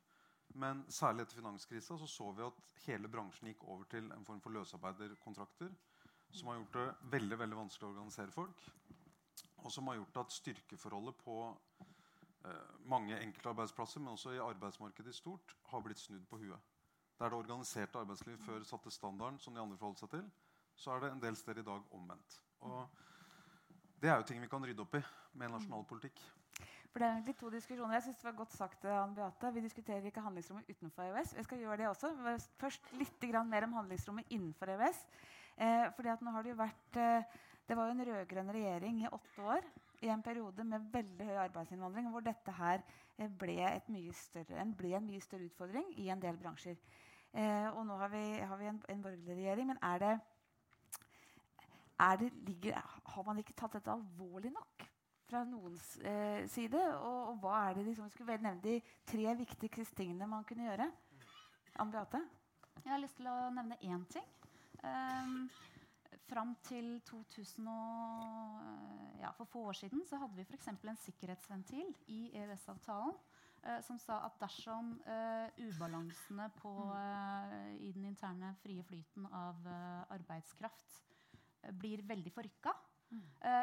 Men 0.57 0.81
særlig 0.89 1.25
etter 1.25 1.37
finanskrisa 1.37 1.97
så, 1.99 2.07
så 2.09 2.31
vi 2.33 2.45
at 2.45 2.61
hele 2.87 3.09
bransjen 3.11 3.51
gikk 3.51 3.65
over 3.67 3.85
til 3.91 4.07
en 4.13 4.25
form 4.25 4.39
for 4.41 4.55
løsarbeiderkontrakter. 4.55 5.69
Som 6.33 6.49
har 6.49 6.57
gjort 6.59 6.77
det 6.79 7.11
veldig 7.13 7.37
veldig 7.39 7.59
vanskelig 7.59 7.87
å 7.87 7.91
organisere 7.93 8.33
folk. 8.33 8.63
Og 9.63 9.71
som 9.73 9.87
har 9.89 9.99
gjort 9.99 10.21
at 10.23 10.33
styrkeforholdet 10.35 11.19
på 11.21 11.37
eh, 11.47 12.73
mange 12.89 13.19
enkeltarbeidsplasser, 13.19 14.01
men 14.01 14.15
også 14.15 14.33
i 14.35 14.41
arbeidsmarkedet 14.43 15.13
i 15.13 15.17
stort, 15.17 15.55
har 15.71 15.85
blitt 15.85 16.01
snudd 16.01 16.25
på 16.29 16.41
huet. 16.41 16.73
Der 17.17 17.33
det 17.33 17.39
organiserte 17.39 18.01
arbeidslivet 18.01 18.43
før 18.45 18.65
satte 18.67 18.93
standarden 18.93 19.39
som 19.41 19.55
de 19.55 19.61
andre 19.61 19.77
forholdt 19.77 20.03
seg 20.03 20.11
til, 20.13 20.25
så 20.77 20.93
er 20.93 21.03
det 21.03 21.11
en 21.11 21.21
del 21.21 21.37
steder 21.37 21.63
i 21.63 21.69
dag 21.69 21.93
omvendt. 21.97 22.41
Og 22.65 22.81
det 24.01 24.09
er 24.11 24.19
jo 24.19 24.27
ting 24.29 24.41
vi 24.41 24.49
kan 24.51 24.65
rydde 24.65 24.83
opp 24.83 24.99
i 24.99 25.01
med 25.41 25.53
nasjonal 25.53 25.85
politikk. 25.89 26.21
For 26.97 27.03
det 27.03 27.11
er 27.11 27.17
egentlig 27.19 27.37
to 27.37 27.49
diskusjoner. 27.53 27.93
Jeg 27.93 28.03
synes 28.07 28.15
det 28.17 28.25
var 28.25 28.31
godt 28.39 28.53
sagt, 28.57 28.85
Anne 28.89 29.13
Beate. 29.15 29.49
Vi 29.53 29.61
diskuterer 29.61 30.05
ikke 30.09 30.21
handlingsrommet 30.25 30.69
utenfor 30.69 31.03
EØS. 31.03 31.35
Jeg 31.37 31.43
skal 31.45 31.59
gjøre 31.61 31.77
det 31.77 31.87
også. 31.87 32.09
Først 32.57 32.89
litt 32.97 33.25
mer 33.45 33.67
om 33.67 33.75
handlingsrommet 33.77 34.25
innenfor 34.33 34.71
EØS. 34.73 35.03
Eh, 35.57 35.91
fordi 35.93 36.09
at 36.09 36.23
nå 36.25 36.33
har 36.33 36.41
Det 36.41 36.49
jo 36.49 36.55
vært, 36.55 36.97
eh, 36.97 37.37
det 37.69 37.77
var 37.77 37.85
jo 37.85 37.91
en 37.91 38.05
rød-grønn 38.09 38.49
regjering 38.49 39.03
i 39.03 39.11
åtte 39.11 39.45
år 39.45 39.61
i 40.01 40.09
en 40.09 40.23
periode 40.23 40.63
med 40.63 40.89
veldig 40.91 41.25
høy 41.29 41.37
arbeidsinnvandring, 41.43 42.09
hvor 42.09 42.25
dette 42.25 42.51
her 42.51 42.81
eh, 43.19 43.29
ble, 43.29 43.61
større, 44.13 44.65
ble, 44.75 44.95
en 44.97 45.05
mye 45.05 45.21
større 45.21 45.45
utfordring 45.45 45.93
i 45.99 46.09
en 46.09 46.19
del 46.19 46.41
bransjer. 46.41 46.81
Eh, 47.31 47.69
og 47.77 47.85
nå 47.85 48.01
har 48.01 48.09
vi, 48.09 48.39
har 48.41 48.57
vi 48.57 48.73
en, 48.73 48.83
en, 48.89 49.01
borgerlig 49.03 49.37
regjering. 49.37 49.67
Men 49.67 49.77
er 49.83 49.99
det, 49.99 50.19
er 51.99 52.17
det 52.17 52.33
ligger, 52.33 52.81
har 53.05 53.23
man 53.23 53.37
ikke 53.37 53.53
tatt 53.53 53.77
dette 53.77 53.91
alvorlig 53.91 54.49
nok? 54.49 54.96
Fra 55.27 55.43
noens 55.48 55.98
eh, 56.01 56.48
side? 56.51 56.81
Og, 57.01 57.19
og, 57.31 57.38
hva 57.43 57.60
er 57.67 57.77
det 57.77 57.88
liksom, 57.89 58.10
skulle 58.13 58.38
nevne 58.38 58.63
de 58.63 58.79
tre 59.07 59.36
viktigste 59.39 59.98
tingene 60.00 60.29
man 60.29 60.46
kunne 60.48 60.67
gjøre? 60.69 60.89
Ann 61.81 61.93
Beate? 61.93 62.24
Jeg 62.84 62.93
har 62.93 63.01
lyst 63.01 63.19
til 63.19 63.27
å 63.29 63.38
nevne 63.53 63.77
én 63.84 64.05
ting. 64.12 64.27
Um, 64.84 65.48
fram 66.27 66.53
til 66.67 67.00
2000 67.07 67.67
og, 67.72 68.60
ja, 69.22 69.31
For 69.38 69.50
få 69.50 69.65
år 69.72 69.79
siden 69.79 70.03
så 70.07 70.19
hadde 70.22 70.38
vi 70.38 70.46
f.eks. 70.46 70.69
en 70.69 71.01
sikkerhetsventil 71.01 71.91
i 72.13 72.19
EØS-avtalen 72.38 73.15
uh, 73.15 73.79
som 73.86 74.00
sa 74.00 74.22
at 74.27 74.38
dersom 74.41 74.93
uh, 75.07 75.48
ubalansene 75.60 76.50
på, 76.62 76.74
uh, 76.91 77.74
i 77.79 77.91
den 77.96 78.05
interne 78.12 78.53
frie 78.63 78.84
flyten 78.84 79.27
av 79.31 79.67
arbeidskraft 80.13 81.01
blir 81.81 82.03
veldig 82.07 82.31
forrykka. 82.31 82.72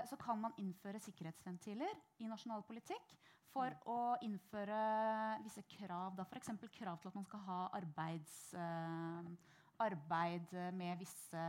Så 0.09 0.17
kan 0.21 0.39
man 0.41 0.55
innføre 0.59 1.01
sikkerhetsventiler 1.03 1.99
i 2.23 2.29
nasjonal 2.31 2.63
politikk 2.65 3.17
for 3.53 3.69
mm. 3.69 3.83
å 3.93 3.99
innføre 4.25 4.79
visse 5.45 5.63
krav. 5.77 6.23
F.eks. 6.25 6.55
krav 6.79 7.03
til 7.03 7.11
at 7.11 7.19
man 7.19 7.27
skal 7.29 7.45
ha 7.49 7.59
arbeids 7.77 8.39
arbeid 9.83 10.53
med 10.77 10.99
visse 11.01 11.45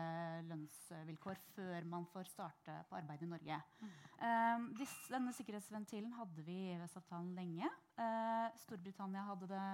lønnsvilkår 0.47 1.39
før 1.53 1.85
man 1.89 2.05
får 2.09 2.29
starte 2.31 2.77
på 2.89 2.97
arbeid 2.97 3.23
i 3.25 3.29
Norge. 3.29 3.59
Mm. 3.81 3.91
Uh, 4.19 4.67
disse, 4.79 5.05
denne 5.11 5.33
sikkerhetsventilen 5.35 6.13
hadde 6.17 6.45
vi 6.47 6.57
i 6.65 6.75
EØS-avtalen 6.75 7.33
lenge. 7.37 7.69
Uh, 7.99 8.47
Storbritannia 8.65 9.25
hadde 9.29 9.49
det 9.51 9.65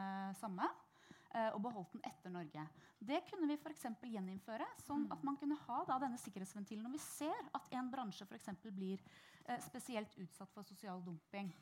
samme. 0.42 0.68
Uh, 1.32 1.54
og 1.56 1.62
beholdt 1.64 1.94
den 1.96 2.02
etter 2.04 2.32
Norge. 2.34 2.66
Det 3.00 3.22
kunne 3.30 3.48
vi 3.48 3.56
for 3.58 3.72
gjeninnføre. 4.12 4.66
sånn 4.84 5.06
at 5.16 5.22
man 5.24 5.38
kunne 5.40 5.56
ha 5.64 5.78
da, 5.88 5.96
denne 6.04 6.20
sikkerhetsventilen 6.20 6.84
når 6.84 6.98
vi 6.98 7.00
ser 7.06 7.48
at 7.56 7.70
en 7.72 7.92
bransje 7.94 8.28
for 8.28 8.36
eksempel, 8.36 8.74
blir 8.76 9.00
eh, 9.48 9.60
spesielt 9.64 10.12
utsatt 10.20 10.52
for 10.52 10.68
sosial 10.68 11.00
dumping. 11.06 11.54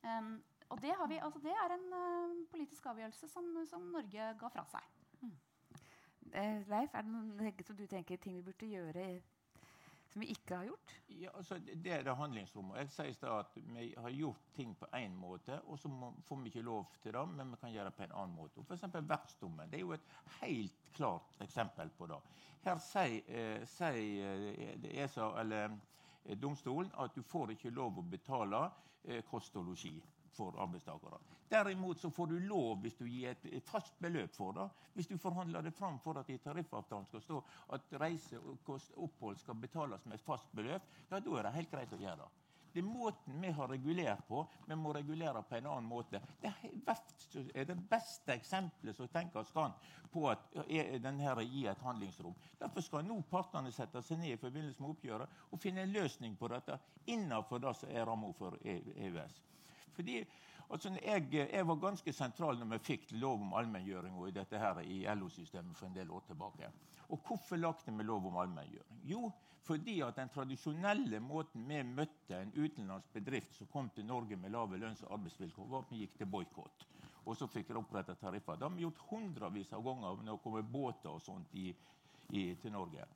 Um, 0.00 0.40
og 0.72 0.80
det, 0.80 0.94
vi, 1.08 1.20
altså, 1.20 1.42
det, 1.44 1.52
er 1.52 1.76
en 1.76 2.46
politisk 2.50 2.86
avgjørelse 2.86 3.28
som, 3.28 3.52
som 3.68 3.84
Norge 3.92 4.32
ga 4.40 4.50
fra 4.56 4.64
seg. 4.72 4.88
Eh, 6.34 6.64
Leif, 6.66 6.94
er 6.94 7.04
det 7.04 7.12
noen 7.12 7.62
som 7.62 7.76
du 7.78 7.84
tenker 7.86 8.18
ting 8.18 8.34
vi 8.40 8.42
burde 8.48 8.66
gjøre 8.66 9.04
som 10.14 10.22
vi 10.22 10.30
ikke 10.30 10.54
har 10.54 10.64
gjort? 10.68 10.92
Ja, 11.08 11.30
altså, 11.34 11.58
Det 11.58 11.92
er 11.92 12.02
det 12.06 12.14
handlingsrommet. 12.14 12.76
Jeg 12.78 12.90
sier 12.94 13.16
da 13.20 13.38
at 13.40 13.56
Vi 13.56 13.94
har 13.98 14.10
gjort 14.10 14.44
ting 14.54 14.76
på 14.78 14.86
én 14.94 15.14
måte, 15.18 15.56
og 15.66 15.78
så 15.78 15.90
får 16.22 16.36
vi 16.42 16.52
ikke 16.52 16.62
lov 16.62 16.86
til 17.02 17.12
det, 17.12 17.24
men 17.28 17.50
vi 17.50 17.56
kan 17.60 17.72
gjøre 17.72 17.84
det 17.90 17.94
på 17.94 18.04
en 18.04 18.12
annen 18.12 18.36
måte. 18.36 18.62
F.eks. 18.62 18.84
vertsdommen. 18.94 19.70
Det 19.70 19.80
er 19.80 19.82
jo 19.82 19.92
et 19.92 20.06
helt 20.40 20.78
klart 20.94 21.34
eksempel 21.40 21.90
på 21.98 22.06
det. 22.06 22.20
Her 22.64 22.78
sier, 22.78 23.26
eh, 23.26 23.66
sier 23.66 24.46
eh, 24.54 25.02
ESA, 25.02 25.32
eller 25.40 25.74
eh, 26.24 26.38
domstolen 26.38 26.92
at 26.98 27.14
du 27.14 27.22
får 27.22 27.56
ikke 27.56 27.74
lov 27.74 27.98
å 27.98 28.02
betale 28.02 28.70
kost 29.28 29.56
og 29.60 29.66
losji 29.66 29.98
for 30.34 30.60
arbeidstakere. 30.60 31.18
Derimot 31.48 32.00
så 32.00 32.10
får 32.10 32.26
du 32.26 32.38
lov 32.48 32.80
hvis 32.82 32.96
du 32.98 33.04
gir 33.08 33.30
et, 33.32 33.44
fast 33.66 33.98
beløp 34.02 34.34
for 34.34 34.56
det. 34.56 34.68
Hvis 34.94 35.10
du 35.10 35.16
forhandler 35.18 35.62
det 35.62 35.74
fram 35.74 36.00
for 36.02 36.18
at 36.18 36.30
i 36.30 36.38
tariffavtalen 36.42 37.06
skal 37.10 37.22
stå 37.22 37.42
at 37.76 37.92
reise 38.02 38.40
og 38.40 38.70
opphold 39.06 39.38
skal 39.42 39.60
betales 39.60 40.06
med 40.06 40.18
et 40.18 40.26
fast 40.26 40.50
beløp, 40.52 40.88
ja, 41.10 41.20
da 41.20 41.38
er 41.38 41.46
det 41.48 41.54
helt 41.58 41.70
greit 41.70 41.94
å 41.94 42.00
gjøre 42.00 42.24
det. 42.24 42.32
Det 42.74 42.80
er 42.82 42.86
måten 42.90 43.36
vi 43.38 43.50
har 43.54 43.68
regulert 43.70 44.24
på. 44.26 44.40
Vi 44.66 44.74
må 44.74 44.92
regulere 44.92 45.42
på 45.46 45.54
en 45.54 45.66
annen 45.70 45.86
måte. 45.86 46.18
Det 46.42 46.50
er 47.54 47.68
det 47.68 47.76
beste 47.86 48.34
eksempelet 48.34 48.96
som 48.96 49.06
tenkes 49.12 49.52
kan 49.54 49.76
på 50.10 50.24
at 50.26 50.48
denne 51.04 51.36
gir 51.46 51.70
et 51.70 51.84
handlingsrom. 51.86 52.34
Derfor 52.58 52.82
skal 52.82 53.06
nå 53.06 53.20
partene 53.30 53.70
sette 53.70 54.02
seg 54.02 54.18
ned 54.18 54.34
i 54.34 54.40
forbindelse 54.42 54.82
med 54.82 54.90
oppgjøret 54.90 55.38
og 55.52 55.62
finne 55.62 55.86
en 55.86 55.94
løsning 55.94 56.34
på 56.34 56.50
dette 56.50 56.80
innenfor 57.06 57.62
det 57.62 57.76
som 57.78 57.94
er 57.94 58.08
ramma 58.10 58.32
for 58.34 58.58
EØS. 58.58 59.38
Fordi 59.94 60.18
altså, 60.70 60.92
jeg, 61.02 61.28
jeg, 61.32 61.66
var 61.66 61.80
ganske 61.82 62.12
sentral 62.12 62.58
når 62.58 62.72
vi 62.74 62.82
fikk 62.90 63.12
lov 63.22 63.42
om 63.42 63.54
allmenngjøring 63.58 64.18
i 64.28 64.34
dette 64.34 64.60
her 64.60 64.80
i 64.82 65.02
LO-systemet 65.14 65.78
for 65.78 65.88
en 65.88 65.96
del 65.96 66.10
år 66.10 66.24
tilbake. 66.28 66.70
Og 67.08 67.20
hvorfor 67.26 67.60
lagde 67.60 67.96
vi 67.96 68.06
lov 68.06 68.26
om 68.26 68.38
allmenngjøring? 68.42 69.02
Jo, 69.08 69.30
fordi 69.64 70.00
at 70.04 70.16
den 70.16 70.28
tradisjonelle 70.28 71.20
måten 71.24 71.64
vi 71.68 71.80
møtte 71.82 72.40
en 72.40 72.52
utenlandsk 72.56 73.12
bedrift 73.12 73.56
som 73.56 73.70
kom 73.72 73.88
til 73.94 74.06
Norge 74.06 74.36
med 74.36 74.52
lave 74.52 74.78
lønns- 74.80 75.04
og 75.06 75.14
arbeidsvilkår, 75.18 75.68
var 75.70 75.84
at 75.84 75.92
vi 75.92 76.02
gikk 76.02 76.18
til 76.18 76.30
boikott. 76.32 76.86
Og 77.24 77.36
så 77.36 77.48
fikk 77.48 77.70
de 77.70 77.80
oppretta 77.80 78.14
tariffer. 78.20 78.58
Det 78.58 78.66
har 78.66 78.74
vi 78.74 78.84
gjort 78.84 79.04
hundrevis 79.08 79.72
av 79.72 79.84
ganger 79.84 80.24
når 80.24 80.32
det 80.32 80.42
kommer 80.42 80.66
båter 80.74 81.14
og 81.14 81.22
sånt 81.24 81.54
i, 81.56 81.70
i, 82.28 82.50
til 82.60 82.74
Norge 82.74 83.06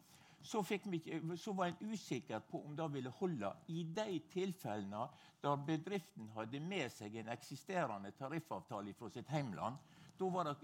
så, 0.43 0.63
vi, 0.63 1.37
så, 1.39 1.53
var 1.53 1.67
en 1.67 1.93
usikker 1.93 2.41
på 2.41 2.61
om 2.65 2.77
det 2.77 2.89
ville 2.89 3.11
holde 3.11 3.53
i 3.67 3.83
de 3.85 4.21
tilfellene 4.33 5.09
der 5.43 5.57
bedriften 5.67 6.29
hadde 6.35 6.61
med 6.61 6.93
seg 6.93 7.17
en 7.17 7.31
eksisterende 7.35 8.13
tariffavtale 8.19 8.95
fra 8.95 9.11
sitt 9.11 9.29
heimland. 9.29 9.77
Da 10.19 10.29
var 10.35 10.49
det 10.49 10.57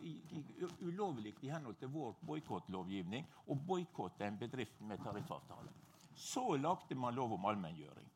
ulovlig 0.80 1.34
i 1.42 1.50
henhold 1.50 1.78
til 1.78 1.92
vår 1.94 2.16
boikottlovgivning 2.26 3.26
å 3.46 3.54
boikotte 3.54 4.26
en 4.26 4.38
bedrift 4.38 4.80
med 4.80 5.02
tariffavtale. 5.02 5.70
Så 6.14 6.56
lagde 6.56 6.94
man 6.98 7.14
lov 7.14 7.34
om 7.36 7.46
allmenngjøring. 7.50 8.10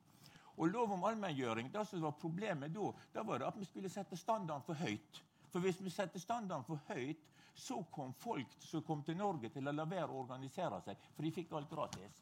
Og 0.59 0.73
lov 0.73 0.93
om 0.93 1.05
allmenngjøring, 1.05 1.73
Det 1.73 1.87
som 1.87 2.03
var 2.03 2.19
problemet 2.19 2.75
da, 2.75 2.93
da 3.15 3.23
var 3.23 3.39
det 3.39 3.47
at 3.47 3.59
vi 3.59 3.65
skulle 3.65 3.89
sette 3.89 4.17
standarden 4.17 4.63
for 4.67 4.75
høyt. 4.75 5.23
For 5.49 5.61
hvis 5.61 5.81
vi 5.81 5.91
setter 5.91 6.19
standarden 6.19 6.65
for 6.65 6.81
høyt, 6.89 7.23
så 7.59 7.83
kom 7.91 8.13
folk 8.15 8.53
som 8.63 8.83
kom 8.87 9.03
til 9.03 9.17
Norge, 9.19 9.51
til 9.51 9.67
å 9.67 9.75
la 9.75 9.87
være 9.89 10.13
å 10.13 10.23
organisere 10.23 10.79
seg, 10.85 11.01
for 11.17 11.27
de 11.27 11.35
fikk 11.35 11.55
alt 11.59 11.71
gratis. 11.71 12.21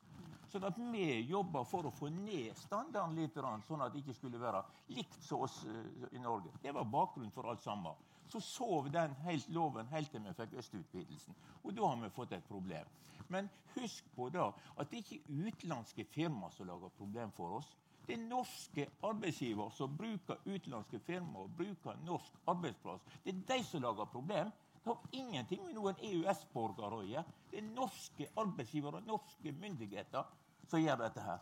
Sånn 0.48 0.64
at 0.64 0.78
vi 0.78 1.04
jobba 1.28 1.64
for 1.66 1.88
å 1.88 1.92
få 1.92 2.08
ned 2.14 2.56
standarden 2.56 3.18
litt, 3.18 3.36
sånn 3.66 3.82
at 3.84 3.92
det 3.92 4.04
ikke 4.04 4.14
skulle 4.16 4.40
være 4.40 4.62
likt 4.94 5.18
som 5.26 5.42
oss 5.44 5.58
eh, 5.68 6.06
i 6.16 6.22
Norge. 6.22 6.54
Det 6.62 6.72
var 6.72 6.86
bakgrunnen 6.88 7.34
for 7.34 7.50
alt 7.50 7.64
sammen. 7.64 7.98
Så 8.30 8.40
sov 8.40 8.88
den 8.90 9.14
helt 9.26 9.48
loven 9.54 9.90
helt 9.90 10.10
til 10.10 10.24
vi 10.24 10.34
fikk 10.38 10.54
østutvidelsen. 10.62 11.36
Og 11.62 11.74
da 11.76 11.90
har 11.90 12.00
vi 12.00 12.14
fått 12.14 12.32
et 12.32 12.48
problem. 12.48 12.88
Men 13.28 13.50
husk 13.74 14.06
på 14.14 14.28
da 14.34 14.48
at 14.78 14.90
det 14.90 15.02
ikke 15.02 15.18
er 15.18 15.50
utenlandske 15.50 16.06
firmaer 16.14 16.54
som 16.54 16.70
lager 16.70 16.94
problem 16.96 17.34
for 17.34 17.58
oss. 17.58 17.74
Det 18.06 18.14
er 18.14 18.22
norske 18.22 18.86
arbeidsgiver 19.02 19.70
som 19.74 19.96
bruker 19.98 20.38
utenlandske 20.46 21.00
firmaer 21.02 21.48
og 21.48 21.56
bruker 21.58 21.98
norsk 22.06 22.38
arbeidsplass. 22.46 23.02
Det 23.24 23.34
er 23.34 23.42
de 23.50 23.64
som 23.66 23.82
lager 23.82 24.06
problem. 24.12 24.52
Det 24.86 24.92
har 24.94 25.18
ingenting 25.18 25.64
med 25.66 25.74
noen 25.74 25.96
EØS-borgere 25.98 27.00
å 27.00 27.02
gjøre. 27.02 27.24
Det 27.50 27.58
er 27.58 27.64
norske 27.74 28.26
arbeidsgivere 28.38 29.00
og 29.00 29.08
norske 29.08 29.50
myndigheter 29.58 30.28
som 30.70 30.78
gjør 30.78 31.00
dette 31.00 31.24
her. 31.24 31.40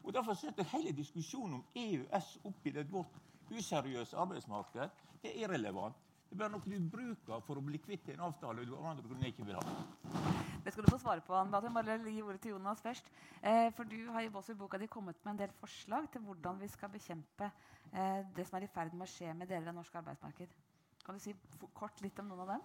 Og 0.00 0.14
Derfor 0.16 0.38
setter 0.40 0.64
hele 0.70 0.94
diskusjonen 0.96 1.58
om 1.58 1.64
EØS 1.76 2.30
opp 2.48 2.64
i 2.64 2.72
det 2.72 2.86
vårt 2.88 3.18
useriøse 3.52 4.16
arbeidsmarked. 4.16 5.02
Det 5.20 5.28
er 5.28 5.42
irrelevant. 5.42 5.98
Det 6.30 6.38
er 6.38 6.40
bare 6.40 6.54
noe 6.54 6.64
du 6.64 6.88
bruker 6.94 7.44
for 7.44 7.60
å 7.60 7.64
bli 7.66 7.82
kvitt 7.84 8.08
en 8.14 8.22
avtale 8.30 8.64
du 8.64 8.72
av 8.78 8.88
andre 8.94 9.04
grunner 9.10 9.28
ikke 9.28 9.44
vil 9.44 9.60
ha. 9.60 9.74
Det 10.64 10.72
skal 10.72 10.88
du 10.88 10.90
få 10.94 11.00
svare 11.02 11.20
på. 11.26 11.36
Anne 11.36 11.74
Bare 11.76 11.98
gi 12.00 12.22
ordet 12.24 12.40
til 12.46 12.54
Jonas 12.54 12.80
først. 12.80 13.12
Eh, 13.42 13.68
for 13.76 13.84
du 13.84 13.98
har 14.14 14.30
også 14.32 14.56
i 14.56 14.62
boka 14.62 14.80
di 14.80 14.88
kommet 14.88 15.20
med 15.20 15.34
en 15.34 15.42
del 15.44 15.52
forslag 15.60 16.08
til 16.16 16.24
hvordan 16.24 16.64
vi 16.64 16.72
skal 16.72 16.96
bekjempe 16.96 17.50
eh, 17.92 18.24
det 18.32 18.48
som 18.48 18.56
er 18.56 18.64
i 18.64 18.72
ferd 18.72 18.96
med 18.96 19.04
å 19.04 19.12
skje 19.18 19.36
med 19.36 19.52
deler 19.52 19.74
av 19.74 19.82
norsk 19.82 20.00
arbeidsmarked. 20.00 20.56
Kan 21.06 21.14
du 21.14 21.22
si 21.22 21.36
kort 21.72 22.00
litt 22.02 22.18
om 22.18 22.32
noen 22.32 22.40
av 22.42 22.48
dem? 22.56 22.62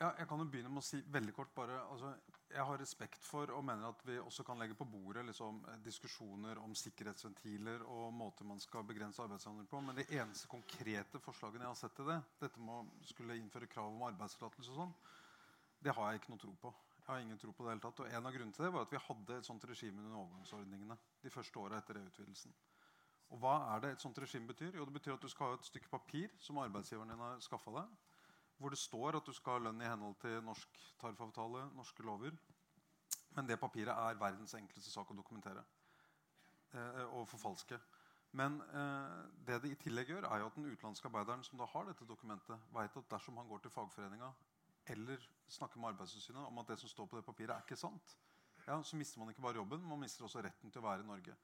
Ja, 0.00 0.08
jeg 0.16 0.28
kan 0.28 0.40
jo 0.40 0.46
begynne 0.48 0.70
med 0.72 0.80
å 0.80 0.84
si 0.84 1.02
veldig 1.12 1.32
kort 1.36 1.52
bare, 1.56 1.76
altså, 1.92 2.14
Jeg 2.46 2.64
har 2.64 2.78
respekt 2.78 3.24
for 3.26 3.50
og 3.52 3.64
mener 3.66 3.90
at 3.90 4.02
vi 4.06 4.14
også 4.22 4.44
kan 4.46 4.56
legge 4.60 4.76
på 4.78 4.86
bordet 4.88 5.24
liksom, 5.26 5.58
diskusjoner 5.84 6.60
om 6.62 6.72
sikkerhetsventiler 6.78 7.82
og 7.84 8.14
måter 8.14 8.46
man 8.48 8.62
skal 8.62 8.86
begrense 8.86 9.20
arbeidshandel 9.20 9.66
på. 9.68 9.80
Men 9.84 9.98
de 9.98 10.06
eneste 10.16 10.48
konkrete 10.48 11.20
forslagene 11.20 11.66
jeg 11.66 11.72
har 11.72 11.80
sett 11.80 11.96
til 11.98 12.08
det, 12.08 12.20
dette 12.40 12.62
med 12.62 12.78
å 12.78 13.08
skulle 13.10 13.36
innføre 13.36 13.68
krav 13.68 13.90
om 13.90 14.06
arbeidstillatelse 14.08 14.72
og 14.72 14.80
sånn, 14.84 14.94
det 15.84 15.96
har 15.98 16.12
jeg 16.12 16.22
ikke 16.22 16.32
noe 16.32 16.44
tro 16.46 16.54
på. 16.62 16.72
Jeg 17.02 17.10
har 17.10 17.26
ingen 17.26 17.42
tro 17.42 17.52
på 17.52 17.66
det 17.66 17.74
hele 17.74 17.84
tatt. 17.84 18.00
Og 18.06 18.14
En 18.14 18.30
av 18.30 18.38
grunnene 18.38 18.56
til 18.56 18.68
det 18.68 18.72
var 18.78 18.86
at 18.86 18.94
vi 18.94 19.04
hadde 19.10 19.36
et 19.36 19.50
sånt 19.50 19.68
regime 19.68 20.00
under 20.00 20.22
overgangsordningene 20.22 20.96
de 21.26 21.34
første 21.34 21.60
åra 21.60 21.82
etter 21.82 22.00
EU-utvidelsen. 22.00 22.56
Og 23.30 23.38
Hva 23.42 23.54
er 23.74 23.80
det 23.82 23.90
et 23.92 24.02
sånt 24.04 24.18
regime 24.22 24.46
betyr? 24.46 24.76
Jo, 24.76 24.84
Det 24.84 24.92
betyr 24.92 25.14
at 25.14 25.22
du 25.22 25.28
skal 25.28 25.46
ha 25.46 25.54
et 25.58 25.66
stykke 25.66 25.90
papir 25.90 26.30
som 26.38 26.58
arbeidsgiveren 26.58 27.10
din 27.10 27.18
har 27.24 27.40
skaffa 27.40 27.70
deg, 27.74 27.96
hvor 28.58 28.70
det 28.72 28.78
står 28.78 29.16
at 29.16 29.26
du 29.26 29.32
skal 29.32 29.58
ha 29.58 29.64
lønn 29.66 29.82
i 29.82 29.88
henhold 29.88 30.14
til 30.20 30.42
norsk 30.44 30.78
tariffavtale, 31.00 31.66
norske 31.76 32.02
lover. 32.02 32.36
Men 33.36 33.48
det 33.48 33.60
papiret 33.60 33.92
er 33.92 34.20
verdens 34.20 34.54
enkleste 34.54 34.90
sak 34.90 35.10
å 35.10 35.16
dokumentere 35.16 35.64
eh, 36.72 37.04
og 37.10 37.28
forfalske. 37.28 37.78
Men 38.32 38.60
eh, 38.62 39.24
det 39.46 39.62
det 39.62 39.72
i 39.72 39.80
tillegg 39.80 40.12
gjør, 40.12 40.28
er 40.30 40.40
jo 40.40 40.46
at 40.46 40.56
den 40.56 40.70
utenlandske 40.70 41.08
arbeideren 41.08 41.44
som 41.44 41.58
da 41.58 41.68
har 41.72 41.84
dette 41.88 42.08
dokumentet, 42.08 42.70
vet 42.72 42.96
at 42.96 43.10
dersom 43.10 43.36
han 43.36 43.48
går 43.48 43.64
til 43.64 43.74
fagforeninga 43.74 44.32
eller 44.86 45.28
snakker 45.48 45.80
med 45.80 45.88
Arbeidstilsynet 45.88 46.46
om 46.46 46.58
at 46.58 46.68
det 46.68 46.78
som 46.78 46.88
står 46.88 47.06
på 47.10 47.18
det 47.18 47.24
papiret, 47.24 47.50
er 47.50 47.64
ikke 47.64 47.78
sant, 47.78 48.16
ja, 48.66 48.82
så 48.82 48.96
mister 48.96 49.18
man 49.18 49.30
ikke 49.30 49.42
bare 49.42 49.58
jobben, 49.58 49.82
man 49.88 50.00
mister 50.00 50.24
også 50.24 50.42
retten 50.42 50.70
til 50.70 50.82
å 50.82 50.86
være 50.86 51.02
i 51.02 51.08
Norge. 51.08 51.34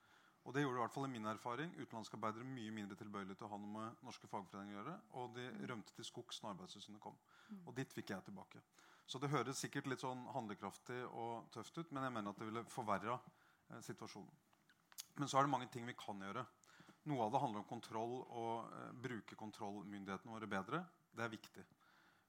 Og 0.42 0.54
det 0.54 0.64
gjorde 0.64 0.80
i 0.80 0.82
hvert 0.82 0.94
fall 0.94 1.06
i 1.06 1.12
min 1.12 1.28
erfaring. 1.30 1.74
Utenlandske 1.78 2.18
arbeidere 2.18 2.46
mye 2.46 2.72
mindre 2.74 2.96
tilbøyelige 2.98 3.38
til 3.38 3.46
å 3.46 3.52
ha 3.52 3.58
noe 3.62 3.72
med 3.76 4.06
norske 4.06 4.30
fagforeninger 4.30 4.74
å 4.74 4.80
gjøre. 4.80 4.94
Og 5.20 5.36
de 5.36 5.44
rømte 5.70 5.94
til 5.94 6.08
skogs 6.08 6.40
når 6.42 6.56
Arbeidstilsynet 6.56 7.02
kom. 7.04 7.18
Mm. 7.50 7.60
Og 7.60 7.76
dit 7.76 7.94
fikk 7.94 8.10
jeg 8.10 8.26
tilbake. 8.26 8.62
Så 9.06 9.20
det 9.22 9.30
høres 9.30 9.60
sikkert 9.62 9.86
litt 9.90 10.02
sånn 10.02 10.24
handlekraftig 10.34 10.98
og 11.10 11.46
tøft 11.54 11.78
ut, 11.78 11.92
men 11.92 12.06
jeg 12.06 12.14
mener 12.16 12.32
at 12.32 12.40
det 12.40 12.48
ville 12.48 12.64
forverra 12.70 13.18
eh, 13.18 13.82
situasjonen. 13.86 14.34
Men 15.20 15.30
så 15.30 15.38
er 15.38 15.46
det 15.46 15.52
mange 15.52 15.70
ting 15.70 15.86
vi 15.86 15.94
kan 15.98 16.22
gjøre. 16.22 16.44
Noe 17.10 17.26
av 17.26 17.32
det 17.34 17.42
handler 17.42 17.62
om 17.62 17.68
kontroll 17.68 18.18
og 18.22 18.72
eh, 18.72 18.90
bruke 19.04 19.38
kontrollmyndighetene 19.38 20.34
våre 20.34 20.50
bedre. 20.50 20.82
Det 21.12 21.26
er 21.26 21.34
viktig. 21.34 21.64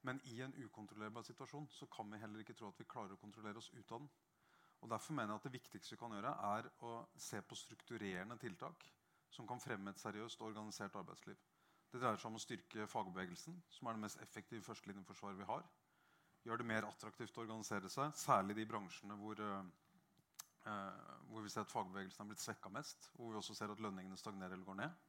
Men 0.03 0.19
i 0.33 0.41
en 0.43 0.53
ukontrollerbar 0.59 1.23
situasjon 1.25 1.69
så 1.71 1.87
kan 1.91 2.09
vi 2.11 2.19
heller 2.19 2.43
ikke 2.43 2.55
tro 2.57 2.69
at 2.69 2.79
vi 2.81 2.89
klarer 2.89 3.15
å 3.15 3.21
kontrollere 3.21 3.61
oss 3.61 3.71
ut 3.73 3.91
av 3.95 4.01
den. 4.01 4.09
Og 4.83 4.89
Derfor 4.91 5.15
mener 5.15 5.31
jeg 5.31 5.39
at 5.39 5.45
det 5.47 5.53
viktigste 5.53 5.95
vi 5.95 5.99
kan 6.01 6.11
gjøre, 6.11 6.31
er 6.57 6.67
å 6.83 6.93
se 7.15 7.39
på 7.41 7.55
strukturerende 7.55 8.35
tiltak 8.41 8.83
som 9.31 9.47
kan 9.47 9.61
fremme 9.63 9.93
et 9.93 10.01
seriøst 10.01 10.41
og 10.41 10.49
organisert 10.49 10.97
arbeidsliv. 10.99 11.37
Det 11.93 12.01
dreier 12.01 12.19
seg 12.19 12.29
om 12.29 12.35
å 12.37 12.41
styrke 12.41 12.87
fagbevegelsen, 12.89 13.55
som 13.71 13.87
er 13.87 13.95
det 13.95 14.03
mest 14.03 14.19
effektive 14.21 14.65
førstelinjeforsvaret 14.65 15.39
vi 15.39 15.47
har. 15.47 15.63
Gjøre 16.43 16.59
det 16.59 16.67
mer 16.67 16.87
attraktivt 16.89 17.37
å 17.37 17.45
organisere 17.45 17.89
seg, 17.93 18.11
særlig 18.19 18.57
de 18.57 18.65
bransjene 18.67 19.15
hvor, 19.21 19.39
uh, 19.39 21.23
hvor 21.29 21.45
vi 21.45 21.53
ser 21.53 21.63
at 21.63 21.71
fagbevegelsen 21.71 22.25
har 22.25 22.31
blitt 22.33 22.43
svekka 22.43 22.73
mest. 22.73 23.07
Hvor 23.15 23.31
vi 23.31 23.39
også 23.39 23.55
ser 23.55 23.71
at 23.71 23.83
lønningene 23.83 24.19
stagnerer 24.19 24.57
eller 24.57 24.67
går 24.67 24.79
ned. 24.81 24.99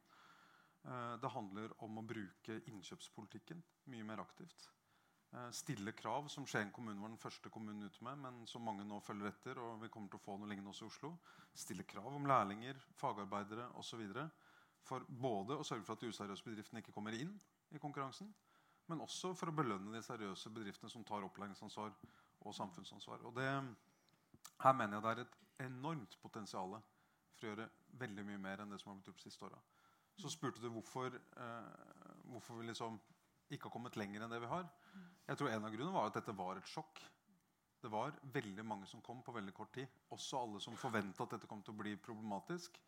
Uh, 0.85 1.17
det 1.19 1.33
handler 1.35 1.75
om 1.83 1.99
å 1.99 2.05
bruke 2.05 2.61
innkjøpspolitikken 2.71 3.65
mye 3.91 4.07
mer 4.07 4.23
aktivt. 4.23 4.69
Eh, 5.35 5.51
stille 5.51 5.91
krav, 5.91 6.27
som 6.27 6.45
Skien 6.47 6.71
kommune 6.71 7.01
var 7.01 7.11
den 7.11 7.19
første 7.19 7.49
kommunen 7.51 7.83
ute 7.83 8.03
med, 8.07 8.19
men 8.23 8.45
som 8.47 8.63
mange 8.63 8.85
nå 8.87 9.01
følger 9.03 9.27
etter. 9.27 9.59
og 9.59 9.81
vi 9.81 9.89
kommer 9.91 10.07
til 10.09 10.19
å 10.19 10.23
få 10.23 10.37
noe 10.37 10.47
lignende 10.47 10.71
også 10.71 10.85
i 10.85 10.87
Oslo. 10.87 11.11
Stille 11.53 11.83
krav 11.83 12.07
om 12.07 12.27
lærlinger, 12.29 12.79
fagarbeidere 12.95 13.67
osv. 13.75 14.05
For 14.85 15.03
både 15.09 15.57
å 15.57 15.63
sørge 15.63 15.83
for 15.83 15.95
at 15.95 16.05
de 16.05 16.11
useriøse 16.13 16.45
bedriftene 16.45 16.79
ikke 16.79 16.93
kommer 16.95 17.17
inn 17.17 17.33
i 17.71 17.81
konkurransen, 17.81 18.29
men 18.87 19.01
også 19.01 19.33
for 19.35 19.49
å 19.49 19.55
belønne 19.55 19.91
de 19.95 20.03
seriøse 20.05 20.49
bedriftene 20.53 20.91
som 20.93 21.03
tar 21.03 21.25
opplæringsansvar 21.25 21.91
og 22.45 22.55
samfunnsansvar. 22.55 23.25
Og 23.25 23.35
det, 23.35 23.49
her 24.61 24.77
mener 24.77 24.99
jeg 24.99 25.03
det 25.03 25.11
er 25.11 25.23
et 25.25 25.65
enormt 25.65 26.15
potensial 26.21 26.77
for 27.35 27.47
å 27.47 27.49
gjøre 27.49 27.67
veldig 27.99 28.27
mye 28.29 28.43
mer 28.45 28.61
enn 28.61 28.71
det 28.71 28.79
som 28.79 28.93
har 28.93 28.99
blitt 28.99 29.09
gjort 29.11 29.23
de 29.23 29.27
siste 29.27 29.49
åra. 29.49 29.59
Så 30.21 30.31
spurte 30.31 30.61
du 30.61 30.69
hvorfor, 30.69 31.17
eh, 31.17 32.15
hvorfor 32.29 32.61
vi 32.61 32.69
liksom 32.69 33.01
ikke 33.49 33.67
har 33.67 33.73
kommet 33.73 33.97
lenger 33.99 34.25
enn 34.25 34.33
det 34.33 34.41
vi 34.41 34.49
har. 34.49 34.65
Jeg 35.25 35.37
tror 35.37 35.51
En 35.51 35.67
av 35.67 35.73
grunnene 35.73 35.95
var 35.95 36.09
at 36.09 36.17
dette 36.19 36.35
var 36.37 36.57
et 36.57 36.69
sjokk. 36.69 37.01
Det 37.81 37.91
var 37.91 38.15
veldig 38.33 38.65
mange 38.65 38.87
som 38.89 39.01
kom 39.05 39.21
på 39.21 39.33
veldig 39.35 39.53
kort 39.53 39.73
tid. 39.73 39.87
Også 40.13 40.39
alle 40.41 40.61
som 40.61 40.77
forventa 40.79 41.25
at 41.25 41.35
dette 41.35 41.49
kom 41.49 41.61
til 41.61 41.75
å 41.75 41.81
bli 41.83 41.95
problematisk, 42.01 42.79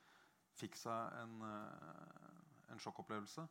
fikk 0.57 0.77
seg 0.79 1.17
en, 1.21 1.35
uh, 1.45 2.71
en 2.73 2.81
sjokkopplevelse. 2.81 3.45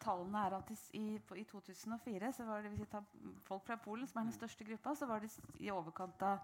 Tallene 0.00 0.44
er 0.46 0.56
at 0.56 0.70
i, 0.96 1.04
i 1.16 1.44
2004 1.50 2.30
så 2.32 2.46
var 2.48 2.62
det, 2.62 2.70
hvis 2.72 2.86
vi 2.86 2.88
tar 2.92 3.04
folk 3.44 3.66
fra 3.66 3.76
Polen, 3.80 4.08
som 4.08 4.20
er 4.20 4.28
den 4.28 4.32
mm. 4.32 4.38
største 4.38 4.64
gruppa, 4.68 4.94
så 4.96 5.08
var 5.10 5.20
det 5.24 5.30
i 5.60 5.70
overkant 5.72 6.24
av 6.24 6.40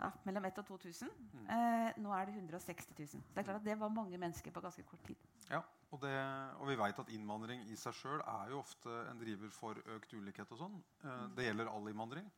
ja, 0.00 0.08
mellom 0.24 0.48
1000 0.48 0.62
og 0.62 0.80
2000. 0.80 1.12
Mm. 1.32 1.44
Eh, 1.56 2.00
nå 2.00 2.14
er 2.16 2.28
det 2.28 2.38
160 2.38 2.96
000. 2.96 3.06
Det 3.34 3.42
er 3.42 3.48
klart 3.50 3.60
at 3.60 3.68
det 3.68 3.76
var 3.80 3.92
mange 3.92 4.18
mennesker 4.18 4.52
på 4.54 4.64
ganske 4.64 4.84
kort 4.88 5.04
tid. 5.06 5.28
Ja, 5.50 5.60
og, 5.90 5.98
det, 6.04 6.14
og, 6.60 6.68
vi 6.70 6.76
vet 6.78 7.00
at 7.02 7.08
innvandring 7.10 7.64
i 7.66 7.76
seg 7.78 7.96
sjøl 7.98 8.20
er 8.22 8.52
jo 8.52 8.60
ofte 8.60 8.92
en 9.10 9.18
driver 9.18 9.50
for 9.54 9.78
økt 9.96 10.12
ulikhet. 10.14 10.52
og 10.54 10.60
sånn. 10.60 10.76
Eh, 11.02 11.24
det 11.34 11.48
gjelder 11.48 11.70
all 11.72 11.90
innvandring. 11.90 12.28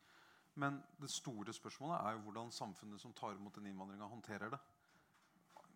Men 0.63 0.79
det 1.01 1.11
store 1.13 1.53
spørsmålet 1.57 1.99
er 1.99 2.17
jo 2.17 2.23
hvordan 2.27 2.53
samfunnet 2.53 3.01
som 3.01 3.13
tar 3.17 3.37
imot 3.37 3.57
den 3.57 3.69
innvandringa, 3.71 4.09
håndterer 4.09 4.53
det. 4.53 4.61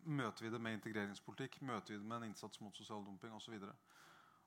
Møter 0.07 0.47
vi 0.47 0.53
det 0.53 0.61
med 0.63 0.79
integreringspolitikk? 0.79 1.61
Møter 1.69 1.95
vi 1.95 2.01
det 2.01 2.09
med 2.09 2.21
en 2.21 2.31
innsats 2.31 2.61
mot 2.65 2.77
sosial 2.77 3.05
dumping 3.05 3.35
osv.? 3.37 3.57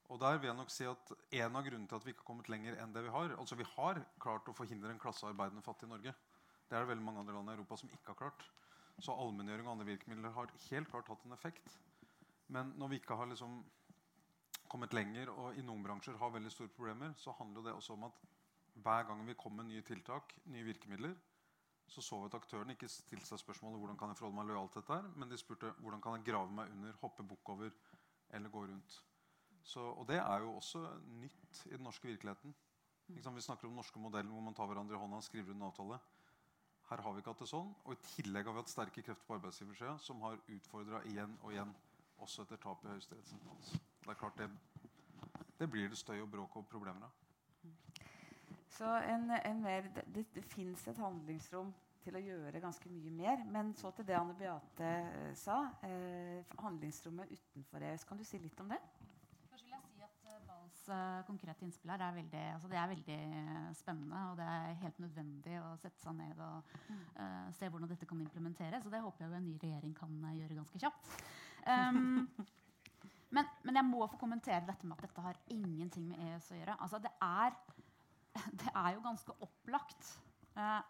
Og 0.10 0.22
der 0.22 0.40
vil 0.40 0.50
jeg 0.50 0.58
nok 0.58 0.72
si 0.74 0.88
at 0.90 1.12
En 1.38 1.58
av 1.58 1.66
grunnene 1.66 1.90
til 1.90 2.00
at 2.00 2.06
vi 2.06 2.14
ikke 2.14 2.24
har 2.24 2.30
kommet 2.32 2.50
lenger 2.50 2.80
enn 2.82 2.94
det 2.96 3.04
vi 3.06 3.12
har 3.14 3.36
altså 3.36 3.58
Vi 3.60 3.68
har 3.76 4.00
klart 4.22 4.48
å 4.50 4.56
forhindre 4.58 4.90
en 4.90 5.02
klassearbeidende 5.02 5.62
fattig 5.62 5.86
i 5.86 5.92
Norge. 5.92 6.16
Det 6.70 6.78
er 6.78 6.82
det 6.82 6.90
veldig 6.90 7.06
mange 7.06 7.22
andre 7.22 7.36
land 7.36 7.52
i 7.52 7.54
Europa 7.54 7.78
som 7.78 7.92
ikke 7.94 8.14
har 8.14 8.18
klart. 8.24 8.48
Så 9.00 9.14
allmenngjøring 9.14 9.68
og 9.68 9.76
andre 9.76 9.92
virkemidler 9.92 10.34
har 10.34 10.50
helt 10.70 10.90
klart 10.90 11.12
hatt 11.14 11.26
en 11.26 11.36
effekt. 11.38 11.78
Men 12.56 12.74
når 12.78 12.92
vi 12.92 13.00
ikke 13.02 13.18
har 13.18 13.30
liksom 13.30 13.60
kommet 14.70 14.94
lenger 14.94 15.32
og 15.34 15.58
i 15.58 15.66
noen 15.66 15.84
bransjer 15.86 16.18
har 16.22 16.34
veldig 16.34 16.52
store 16.54 16.74
problemer, 16.74 17.14
så 17.18 17.34
handler 17.40 17.66
det 17.66 17.74
også 17.74 17.96
om 17.96 18.06
at 18.10 18.22
hver 18.80 19.08
gang 19.10 19.26
vi 19.28 19.38
kom 19.38 19.58
med 19.58 19.70
nye 19.70 19.86
tiltak, 19.86 20.36
nye 20.54 20.66
virkemidler, 20.66 21.16
så 21.90 22.02
så 22.06 22.20
vi 22.22 22.30
at 22.30 22.38
aktørene 22.38 22.76
ikke 22.76 22.88
stilte 22.92 23.26
seg 23.26 23.42
spørsmålet 23.42 23.82
hvordan 23.82 23.98
kan 23.98 24.12
jeg 24.12 24.20
forholde 24.20 24.38
meg 24.38 24.50
lojalt 24.52 24.76
til 24.76 24.84
dette, 24.86 25.14
men 25.18 25.32
de 25.32 25.40
spurte 25.42 25.72
hvordan 25.82 26.04
kan 26.06 26.18
jeg 26.18 26.28
grave 26.30 26.54
meg 26.54 26.70
under, 26.76 26.98
hoppe 27.02 27.26
bukk 27.26 27.50
over 27.56 27.72
eller 28.38 28.54
gå 28.54 28.66
rundt. 28.70 29.00
Så, 29.64 29.82
og 29.82 30.06
det 30.08 30.20
er 30.22 30.46
jo 30.46 30.54
også 30.56 30.84
nytt 31.18 31.64
i 31.66 31.74
den 31.76 31.84
norske 31.84 32.08
virkeligheten. 32.08 32.54
Vi 33.10 33.42
snakker 33.42 33.66
om 33.66 33.74
den 33.74 33.82
norske 33.82 34.00
modellen 34.00 34.32
hvor 34.32 34.46
man 34.46 34.54
tar 34.54 34.70
hverandre 34.70 34.96
i 34.96 35.02
hånda 35.02 35.18
og 35.18 35.26
skriver 35.26 35.56
under 35.56 35.72
avtale. 35.72 35.98
Her 36.90 37.02
har 37.06 37.14
vi 37.14 37.22
ikke 37.22 37.34
hatt 37.34 37.42
det 37.42 37.50
sånn. 37.50 37.74
Og 37.86 37.96
i 37.96 38.02
tillegg 38.14 38.46
har 38.46 38.54
vi 38.54 38.62
hatt 38.62 38.72
sterke 38.72 39.04
krefter 39.06 39.26
på 39.26 39.38
arbeidsgiversida 39.38 39.98
som 40.02 40.22
har 40.26 40.38
utfordra 40.46 41.02
igjen 41.10 41.36
og 41.42 41.54
igjen 41.54 41.74
også 42.22 42.46
etter 42.46 42.62
tapet 42.62 42.90
i 42.90 42.94
høyesterettsinstans. 42.96 43.74
Det 44.04 44.14
er 44.14 44.20
klart 44.20 44.38
det, 44.38 44.50
det, 45.60 45.70
blir 45.70 45.90
det 45.90 45.98
støy 45.98 46.20
og 46.22 46.32
bråk 46.32 46.56
og 46.62 46.68
problemer 46.72 47.10
av. 47.10 47.26
Så 48.80 48.90
en, 49.12 49.32
en 49.32 49.62
mer, 49.62 49.88
det, 49.96 50.06
det, 50.16 50.26
det 50.36 50.44
fins 50.48 50.88
et 50.88 50.98
handlingsrom 50.98 51.74
til 52.04 52.16
å 52.16 52.22
gjøre 52.24 52.62
ganske 52.64 52.92
mye 52.92 53.12
mer. 53.14 53.44
Men 53.52 53.74
så 53.78 53.92
til 53.96 54.08
det 54.08 54.18
Anne 54.18 54.36
Beate 54.40 54.88
eh, 54.88 55.32
sa. 55.38 55.62
Eh, 55.86 56.58
handlingsrommet 56.64 57.32
utenfor 57.34 57.84
EØS. 57.86 58.06
Kan 58.08 58.20
du 58.20 58.26
si 58.28 58.40
litt 58.42 58.60
om 58.64 58.72
det? 58.72 58.80
Først 59.50 59.66
vil 59.66 59.74
jeg 59.74 59.84
si 59.90 60.06
at 60.06 60.30
uh, 60.30 60.38
Balls 60.48 60.82
uh, 60.88 61.20
konkrete 61.28 61.66
innspill 61.66 61.92
her 61.92 62.06
er 62.06 62.16
veldig, 62.16 62.46
altså 62.54 62.72
det 62.72 62.80
er 62.80 62.94
veldig 62.94 63.20
spennende. 63.82 64.24
Og 64.32 64.40
det 64.40 64.48
er 64.54 64.80
helt 64.86 65.04
nødvendig 65.04 65.60
å 65.60 65.74
sette 65.82 66.02
seg 66.04 66.16
ned 66.22 66.46
og 66.46 66.74
uh, 66.94 67.50
se 67.58 67.70
hvordan 67.70 67.92
dette 67.92 68.08
kan 68.10 68.24
implementeres. 68.24 68.88
Og 68.88 68.96
det 68.96 69.04
håper 69.04 69.26
jeg 69.26 69.42
en 69.42 69.50
ny 69.52 69.58
regjering 69.60 69.98
kan 69.98 70.16
gjøre 70.40 70.62
ganske 70.62 70.86
kjapt. 70.86 71.14
Um, 71.70 72.30
men, 73.30 73.50
men, 73.64 73.76
jeg 73.76 73.86
må 73.86 74.08
få 74.10 74.18
kommentere 74.18 74.66
dette 74.66 74.88
med 74.88 74.98
at 74.98 75.06
dette 75.06 75.26
har 75.26 75.38
ingenting 75.54 76.08
med 76.10 76.22
EØS 76.26 76.52
å 76.54 76.60
gjøre. 76.60 76.78
Altså, 76.82 77.02
det, 77.04 77.12
er, 77.22 77.58
det 78.64 78.74
er 78.74 78.96
jo 78.96 79.04
ganske 79.06 79.36
opplagt. 79.46 80.14
Uh, 80.58 80.82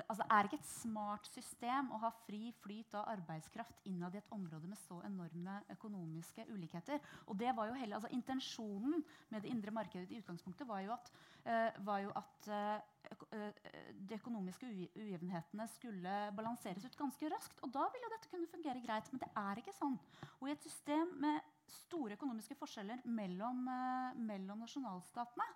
at 0.00 0.06
det, 0.06 0.08
altså, 0.12 0.26
er 0.30 0.46
ikke 0.46 0.58
et 0.60 0.68
smart 0.68 1.28
system 1.28 1.90
å 1.94 2.00
ha 2.04 2.10
fri 2.24 2.50
flyt 2.62 2.94
av 2.98 3.08
arbeidskraft 3.12 3.82
innad 3.90 4.14
i 4.14 4.20
et 4.20 4.32
område 4.34 4.68
med 4.68 4.78
så 4.80 5.00
enorme 5.06 5.58
økonomiske 5.74 6.46
ulikheter. 6.50 7.00
Og 7.26 7.38
det 7.40 7.52
var 7.56 7.70
jo 7.70 7.76
hele, 7.78 7.96
altså, 7.98 8.10
Intensjonen 8.14 9.04
med 9.28 9.42
det 9.42 9.50
indre 9.52 9.74
markedet 9.74 10.10
i 10.10 10.20
utgangspunktet 10.20 10.68
var 10.68 10.82
jo 10.84 10.94
at, 10.94 11.12
uh, 11.44 11.84
var 11.86 12.02
jo 12.04 12.14
at 12.20 12.50
uh, 12.50 12.78
de 13.94 14.16
økonomiske 14.16 14.68
ujevnhetene 14.96 15.66
skulle 15.76 16.16
balanseres 16.36 16.84
ut 16.86 16.98
ganske 16.98 17.32
raskt. 17.32 17.60
Og 17.64 17.72
da 17.74 17.86
ville 17.92 18.06
jo 18.06 18.14
dette 18.14 18.32
kunne 18.32 18.50
fungere 18.50 18.84
greit. 18.84 19.10
Men 19.12 19.24
det 19.24 19.30
er 19.36 19.60
ikke 19.60 19.76
sånn. 19.76 19.98
Og 20.40 20.48
i 20.48 20.54
et 20.54 20.64
system 20.64 21.16
med 21.20 21.40
store 21.70 22.16
økonomiske 22.18 22.56
forskjeller 22.58 23.04
mellom, 23.06 23.68
mellom 24.26 24.64
nasjonalstatene 24.64 25.46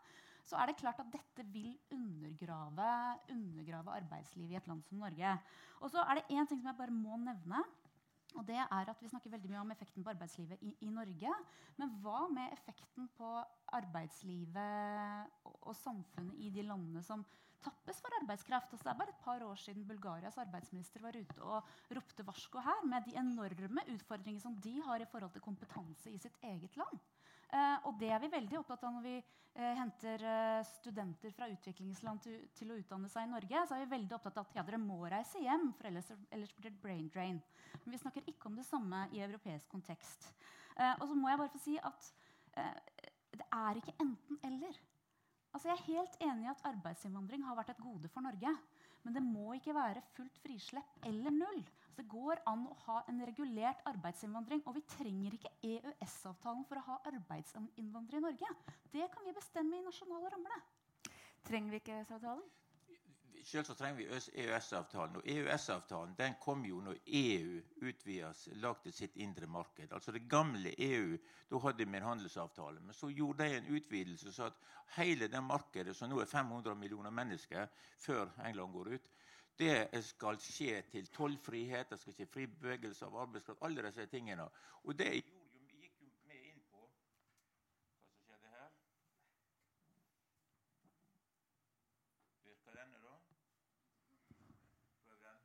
så 0.45 0.59
er 0.61 0.69
det 0.69 0.77
klart 0.81 1.01
at 1.01 1.13
dette 1.13 1.47
vil 1.53 1.73
undergrave, 1.95 2.91
undergrave 3.33 3.97
arbeidslivet 4.01 4.53
i 4.53 4.59
et 4.61 4.69
land 4.69 4.83
som 4.85 5.01
Norge. 5.01 5.39
Og 5.81 5.91
så 5.91 6.05
er 6.05 6.21
det 6.21 6.29
én 6.37 6.49
ting 6.49 6.61
som 6.61 6.69
jeg 6.69 6.81
bare 6.81 6.95
må 6.95 7.17
nevne. 7.21 7.63
Og 8.35 8.43
det 8.47 8.57
er 8.59 8.91
at 8.91 9.01
Vi 9.03 9.09
snakker 9.09 9.31
veldig 9.31 9.51
mye 9.51 9.63
om 9.63 9.71
effekten 9.71 10.05
på 10.05 10.11
arbeidslivet 10.11 10.63
i, 10.67 10.75
i 10.83 10.91
Norge. 10.91 11.33
Men 11.79 11.95
hva 12.03 12.27
med 12.33 12.53
effekten 12.53 13.09
på 13.17 13.31
arbeidslivet 13.79 15.31
og, 15.45 15.57
og, 15.63 15.75
samfunnet 15.79 16.43
i 16.43 16.51
de 16.55 16.65
landene 16.67 17.03
som 17.03 17.25
tappes 17.65 18.01
for 18.03 18.19
arbeidskraft? 18.21 18.73
Altså, 18.73 18.85
det 18.85 18.93
er 18.93 19.01
bare 19.01 19.15
et 19.15 19.25
par 19.25 19.45
år 19.47 19.61
siden 19.63 19.87
Bulgarias 19.89 20.39
arbeidsminister 20.43 21.05
var 21.05 21.17
ute 21.17 21.43
og 21.43 21.71
ropte 21.97 22.27
varsko 22.27 22.65
her 22.65 22.83
med 22.91 23.07
de 23.07 23.17
enorme 23.23 23.87
utfordringene 23.95 24.43
som 24.43 24.59
de 24.67 24.81
har 24.83 25.01
i 25.01 25.11
forhold 25.11 25.33
til 25.33 25.47
kompetanse 25.47 26.11
i 26.11 26.19
sitt 26.19 26.37
eget 26.43 26.77
land. 26.81 27.01
Uh, 27.53 27.89
og 27.89 27.99
det 28.01 28.11
er 28.13 28.23
vi 28.23 28.31
veldig 28.33 28.59
opptatt 28.61 28.85
av 28.87 28.95
når 28.97 29.05
vi 29.05 29.15
uh, 29.21 29.75
henter 29.79 30.25
uh, 30.27 30.61
studenter 30.67 31.35
fra 31.37 31.49
utviklingsland 31.53 32.23
til, 32.25 32.39
til, 32.57 32.73
å 32.73 32.79
utdanne 32.81 33.11
seg 33.13 33.27
i 33.27 33.33
Norge. 33.33 33.67
så 33.69 33.77
er 33.77 33.85
vi 33.85 33.93
veldig 33.95 34.17
opptatt 34.17 34.41
av 34.41 34.49
at 34.49 34.59
ja, 34.59 34.65
dere 34.67 34.81
må 34.83 34.99
reise 35.11 35.43
hjem, 35.43 35.69
for 35.79 35.91
ellers, 35.91 36.11
ellers 36.35 36.55
blir 36.57 36.71
det 36.73 36.83
brain 36.83 37.11
drain. 37.15 37.43
Men 37.85 37.95
vi 37.95 38.01
snakker 38.03 38.31
ikke 38.33 38.51
om 38.51 38.59
det 38.59 38.67
samme 38.69 39.05
i 39.15 39.23
europeisk 39.27 39.69
kontekst. 39.71 40.31
og 40.75 41.05
så 41.07 41.15
må 41.15 41.29
jeg 41.31 41.39
bare 41.39 41.53
få 41.53 41.61
si 41.63 41.77
at 41.79 42.11
det 43.35 43.47
er 43.53 43.79
ikke 43.79 43.95
enten-eller. 44.03 44.79
Altså, 45.55 45.69
jeg 45.69 45.75
er 45.77 45.87
helt 45.87 46.17
enig 46.23 46.47
i 46.47 46.51
at 46.51 46.65
arbeidsinnvandring 46.67 47.45
har 47.47 47.59
vært 47.59 47.75
et 47.75 47.83
gode 47.83 48.11
for 48.11 48.27
Norge. 48.27 48.51
Men 49.05 49.15
det 49.15 49.23
må 49.23 49.53
ikke 49.55 49.75
være 49.77 50.03
fullt 50.17 50.39
frislepp 50.43 51.07
eller 51.07 51.35
null. 51.35 51.61
Altså, 51.95 52.03
det 52.03 52.11
går 52.11 52.41
an 52.51 52.63
å 52.67 52.77
ha 52.89 52.95
en 53.07 53.21
regulert 53.23 53.83
arbeidsinnvandring. 53.87 54.65
Og 54.67 54.75
vi 54.75 54.81
trenger 54.97 55.37
ikke 55.37 55.53
EØS-avtalen 55.63 56.65
for 56.67 56.81
å 56.81 56.83
ha 56.89 56.97
arbeidsinnvandring 57.07 58.19
i 58.19 58.25
Norge. 58.25 58.51
Det 58.91 59.07
kan 59.13 59.23
vi 59.23 59.35
bestemme 59.37 59.79
i 59.79 59.85
nasjonale 59.85 60.33
rammer. 60.33 60.65
Trenger 61.47 61.71
vi 61.71 61.79
ikke 61.79 62.01
EØS-avtalen? 62.01 62.43
Selv 63.45 63.69
så 63.69 63.77
trenger 63.79 64.01
vi 64.01 64.09
EØS-avtalen. 64.43 65.21
Og 65.21 65.31
EØS-avtalen 65.37 66.19
den 66.19 66.35
kom 66.43 66.67
jo 66.67 66.81
når 66.83 66.99
EU 67.07 67.63
utvides, 67.87 68.49
lagde 68.59 68.91
sitt 68.91 69.15
indre 69.15 69.47
marked. 69.47 69.95
Altså 69.95 70.11
det 70.17 70.27
gamle 70.27 70.75
EU, 70.75 71.15
da 71.47 71.63
hadde 71.63 71.87
vi 71.87 72.01
en 72.01 72.09
handelsavtale. 72.09 72.83
Men 72.83 72.99
så 72.99 73.13
gjorde 73.15 73.47
de 73.47 73.61
en 73.61 73.71
utvidelse 73.79 74.35
så 74.35 74.51
at 74.51 74.59
hele 74.97 75.31
det 75.31 75.47
markedet, 75.47 75.95
som 75.95 76.11
nå 76.11 76.19
er 76.25 76.27
500 76.27 76.75
millioner 76.75 77.15
mennesker 77.15 77.71
før 78.03 78.35
England 78.49 78.75
går 78.75 78.97
ut, 78.97 79.13
det 79.59 80.05
skal 80.05 80.39
skje 80.43 80.83
til 80.91 81.07
tollfrihet, 81.15 81.91
det 81.91 81.99
skal 82.01 82.15
skje 82.17 82.27
fri 82.27 82.47
bevegelse 82.47 83.07
av 83.07 83.17
arbeidskraft. 83.23 83.63
alle 83.63 83.83
disse 83.87 84.07
tingene. 84.07 84.49
Og 84.83 84.99
det 84.99 85.13
gikk 85.15 86.01
jo 86.01 86.09
med 86.27 86.49
inn 86.49 86.65
på 86.71 86.81
Hva 86.81 88.17
som 88.17 88.25
skjedde 88.25 88.51
her? 88.57 88.73
Virker 92.49 92.81
denne, 92.81 92.99
da? 93.05 93.15
Prøv 95.07 95.23
den. 95.23 95.39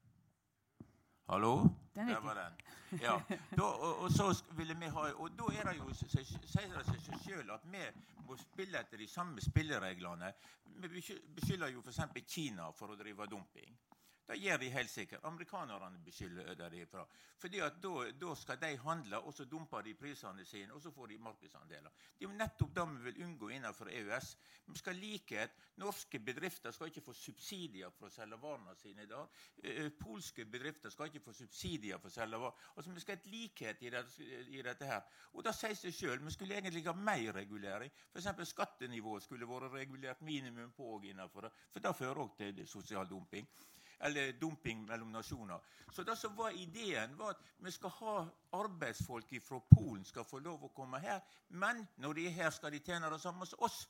Hallo? 1.30 1.54
Den 1.96 2.08
Der 2.08 2.20
var 2.20 2.34
den. 2.34 2.54
Ja. 3.02 3.22
Da, 3.58 3.64
og, 3.64 4.00
og, 4.00 4.12
så 4.12 4.44
ville 4.58 4.76
vi 4.80 4.86
ha, 4.86 5.00
og 5.14 5.30
da 5.38 5.52
er 5.54 5.70
det 5.70 5.78
jo, 5.78 5.94
sier 5.94 6.74
det 6.74 6.86
seg 6.88 7.22
selv 7.22 7.52
at 7.54 7.68
vi 7.70 7.86
må 8.26 8.38
spille 8.42 8.82
etter 8.82 8.98
de 8.98 9.08
samme 9.08 9.42
spillereglene. 9.42 10.34
Vi 10.66 10.90
beskylder 11.36 11.68
jo 11.76 11.86
f.eks. 11.86 12.02
Kina 12.26 12.72
for 12.72 12.90
å 12.90 12.98
drive 12.98 13.28
dumping. 13.30 13.78
Det 14.30 14.36
gjør 14.38 14.60
de 14.62 14.68
helt 14.70 14.90
sikkert. 14.92 15.24
Amerikanerne 15.26 16.00
beskylder 16.06 16.70
de 16.70 16.84
fra. 16.86 17.02
Fordi 17.42 17.60
at 17.66 17.80
da, 17.82 18.12
da 18.22 18.34
skal 18.38 18.60
de 18.62 18.76
handle, 18.78 19.18
og 19.26 19.34
så 19.34 19.46
dumper 19.50 19.82
de 19.82 19.96
prisene 19.98 20.44
sine, 20.46 20.74
og 20.74 20.82
så 20.82 20.92
får 20.92 21.08
de 21.10 21.18
markedsandeler. 21.18 21.90
Det 21.90 22.26
er 22.26 22.28
jo 22.28 22.36
nettopp 22.38 22.76
det 22.76 22.86
vi 22.92 23.00
vil 23.08 23.24
unngå 23.26 23.50
innenfor 23.56 23.90
EØS. 23.90 24.28
Vi 24.68 24.78
skal 24.78 25.02
likhet. 25.02 25.56
Norske 25.82 26.20
bedrifter 26.20 26.72
skal 26.72 26.92
ikke 26.92 27.02
få 27.08 27.16
subsidier 27.18 27.90
for 27.98 28.06
å 28.06 28.14
selge 28.14 28.38
varene 28.44 28.76
sine 28.78 29.08
i 29.08 29.10
dag. 29.10 29.40
Eh, 29.64 29.90
Polske 29.98 30.46
bedrifter 30.46 30.94
skal 30.94 31.10
ikke 31.10 31.24
få 31.26 31.34
subsidier 31.40 31.98
for 31.98 32.12
å 32.12 32.18
selge 32.20 32.44
varer. 32.44 32.70
Altså, 32.76 32.94
Vi 32.94 33.02
skal 33.02 33.16
ha 33.16 33.24
et 33.24 33.32
likhet 33.34 33.82
i, 33.82 33.90
det, 33.90 34.04
i 34.54 34.62
dette 34.62 34.92
her. 34.92 35.10
Og 35.34 35.48
det 35.48 35.56
sier 35.58 35.74
seg 35.74 35.98
sjøl. 35.98 36.22
Vi 36.28 36.36
skulle 36.38 36.60
egentlig 36.60 36.86
ha 36.86 36.94
mer 36.94 37.34
regulering. 37.40 37.90
F.eks. 38.14 38.30
skattenivået 38.54 39.26
skulle 39.26 39.50
vært 39.50 39.74
regulert 39.74 40.22
minimum 40.22 40.70
på 40.78 40.94
og 41.00 41.10
innenfor 41.10 41.50
det. 41.50 41.54
For 41.74 41.82
det 41.82 41.98
fører 41.98 42.26
òg 42.28 42.38
til 42.38 42.66
sosial 42.68 43.10
dumping 43.10 43.50
eller 44.00 44.32
dumping 44.42 44.86
mellom 44.88 45.12
nasjoner. 45.12 45.60
Så 45.92 46.04
det 46.04 46.16
som 46.18 46.36
var 46.38 46.50
ideen, 46.50 47.18
var 47.18 47.30
at 47.30 47.44
vi 47.58 47.72
skal 47.72 47.90
ha 47.90 48.16
arbeidsfolk 48.52 49.34
fra 49.44 49.60
Polen 49.72 50.06
skal 50.06 50.28
få 50.28 50.40
lov 50.40 50.64
å 50.64 50.74
komme 50.76 51.00
her. 51.04 51.20
Men 51.50 51.88
når 51.98 52.14
de 52.14 52.28
er 52.28 52.38
her, 52.38 52.50
skal 52.50 52.72
de 52.72 52.80
tjene 52.80 53.10
det 53.10 53.22
samme 53.22 53.46
som 53.46 53.66
oss. 53.66 53.88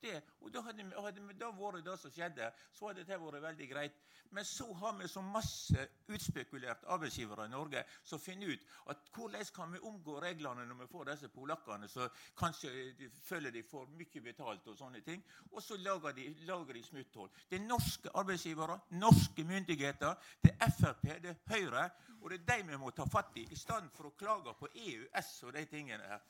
Det, 0.00 0.22
og 0.40 0.52
da 0.54 0.62
hadde, 0.62 0.84
hadde 0.94 1.34
da 1.40 1.50
vært 1.58 1.84
det 1.86 1.96
som 1.98 2.12
skjedde, 2.14 2.52
så 2.72 2.90
hadde 2.90 3.06
det 3.08 3.18
vært 3.18 3.42
veldig 3.42 3.68
greit. 3.70 3.96
Men 4.30 4.44
så 4.44 4.66
har 4.74 4.92
vi 4.98 5.08
så 5.08 5.22
masse 5.24 5.88
utspekulerte 6.12 6.86
arbeidsgivere 6.92 7.46
i 7.48 7.52
Norge 7.52 7.84
som 8.04 8.20
finner 8.20 8.52
ut 8.52 8.66
at 8.92 9.08
hvordan 9.14 9.44
kan 9.54 9.72
vi 9.72 9.80
omgå 9.90 10.18
reglene 10.20 10.66
når 10.68 10.82
vi 10.82 10.88
får 10.92 11.10
disse 11.10 11.30
polakkene 11.32 11.88
som 11.88 12.20
kanskje 12.36 12.72
de 12.98 13.08
føler 13.24 13.54
de 13.54 13.62
får 13.64 13.88
mye 13.96 14.22
betalt 14.24 14.68
og 14.68 14.76
sånne 14.78 15.00
ting. 15.06 15.24
Og 15.50 15.62
så 15.64 15.78
lager 15.80 16.12
de, 16.12 16.28
lager 16.46 16.76
de 16.76 16.84
smutthull. 16.84 17.30
Det 17.48 17.58
er 17.58 17.66
norske 17.66 18.12
arbeidsgivere, 18.14 18.78
norske 19.00 19.44
myndigheter, 19.44 20.14
det 20.44 20.54
er 20.60 20.76
Frp, 20.78 21.08
det 21.22 21.34
er 21.34 21.42
Høyre. 21.54 21.88
Og 22.20 22.30
det 22.30 22.40
er 22.40 22.58
de 22.58 22.72
vi 22.72 22.78
må 22.78 22.90
ta 22.90 23.06
fatt 23.06 23.36
i, 23.38 23.46
i 23.50 23.56
stedet 23.56 23.92
for 23.94 24.10
å 24.10 24.16
klage 24.18 24.54
på 24.58 24.68
EØS 24.74 25.30
og 25.46 25.54
de 25.54 25.64
tingene 25.70 26.04
her. 26.10 26.24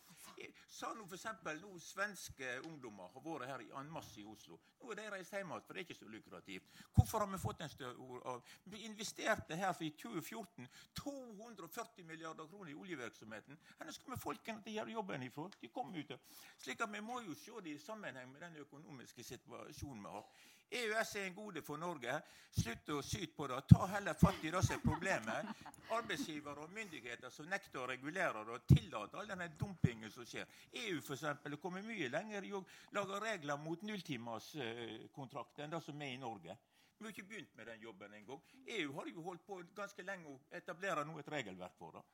Sa 0.68 0.92
nå 0.94 1.06
eksempel, 1.12 1.60
nå 1.62 1.78
Svenske 1.82 2.48
ungdommer 2.68 3.10
har 3.14 3.24
vært 3.24 3.48
her 3.50 3.64
en 3.80 3.90
masse 3.92 4.20
i 4.20 4.26
Oslo. 4.28 4.58
Nå 4.80 4.92
er 4.92 5.00
de 5.00 5.06
reist 5.14 5.34
hjem 5.34 5.52
igjen, 5.52 5.64
for 5.66 5.74
det 5.74 5.82
er 5.82 5.86
ikke 5.86 5.98
så 5.98 6.10
lukrativt. 6.12 6.68
Hvorfor 6.94 7.24
har 7.24 7.30
vi 7.32 7.40
fått 7.42 7.64
en 7.64 7.72
større 7.72 8.20
av 8.32 8.52
Vi 8.64 8.84
investerte 8.86 9.56
her 9.56 9.72
for 9.72 9.86
i 9.86 9.90
2014 9.90 10.68
240 11.00 12.04
milliarder 12.04 12.46
kroner 12.46 12.72
i 12.72 12.74
oljevirksomheten. 12.74 13.58
Hvor 13.78 13.92
skulle 13.96 14.20
folkene 14.20 14.62
til 14.62 14.74
å 14.74 14.76
gjøre 14.78 14.96
jobben 14.98 15.26
ifra? 15.26 15.48
De 15.60 15.72
kommer 15.72 15.98
ut. 15.98 16.14
Slik 16.58 16.80
at 16.84 16.92
vi 16.92 17.00
må 17.00 17.20
jo 17.26 17.34
se 17.34 17.64
det 17.64 17.74
i 17.74 17.82
sammenheng 17.82 18.30
med 18.32 18.44
den 18.46 18.56
økonomiske 18.62 19.24
situasjonen 19.24 20.04
vi 20.04 20.14
har. 20.14 20.30
EØS 20.70 21.14
er 21.16 21.26
en 21.26 21.34
gode 21.34 21.62
for 21.64 21.80
Norge. 21.80 22.12
Slutt 22.58 22.90
å 22.92 22.98
syte 23.04 23.32
på 23.36 23.46
det. 23.48 23.60
Ta 23.70 23.86
heller 23.94 24.16
fatt 24.18 24.42
i 24.44 24.50
det 24.52 24.60
som 24.66 24.76
er 24.76 24.82
problemet. 24.84 25.52
Arbeidsgivere 25.96 26.66
og 26.66 26.72
myndigheter 26.76 27.32
som 27.32 27.48
nekter 27.48 27.80
å 27.82 27.86
regulere 27.88 28.44
det 28.44 28.56
og 28.56 28.66
tillater 28.68 29.20
all 29.20 29.30
denne 29.30 29.48
dumpingen 29.60 30.12
som 30.12 30.28
skjer. 30.28 30.48
EU 30.84 31.00
for 31.00 31.16
eksempel, 31.16 31.56
er 31.56 31.62
kommet 31.62 31.86
mye 31.88 32.10
lenger 32.12 32.44
i 32.44 32.52
å 32.56 32.64
lage 32.96 33.22
regler 33.24 33.60
mot 33.62 33.84
nulltimerskontrakter 33.88 35.64
enn 35.64 35.76
det 35.76 35.82
som 35.86 36.04
er 36.04 36.12
i 36.12 36.20
Norge. 36.20 36.58
Vi 36.98 37.06
har 37.06 37.14
ikke 37.14 37.28
begynt 37.30 37.56
med 37.56 37.70
den 37.70 37.80
jobben 37.86 38.14
engang. 38.18 38.40
EU 38.66 38.92
har 38.98 39.08
jo 39.08 39.22
holdt 39.22 39.44
på 39.46 39.60
ganske 39.76 40.02
lenge 40.02 40.32
å 40.32 40.40
etablere 40.50 41.04
nå 41.06 41.20
et 41.20 41.30
regelverk 41.30 41.76
for 41.78 41.94
det. 41.94 42.04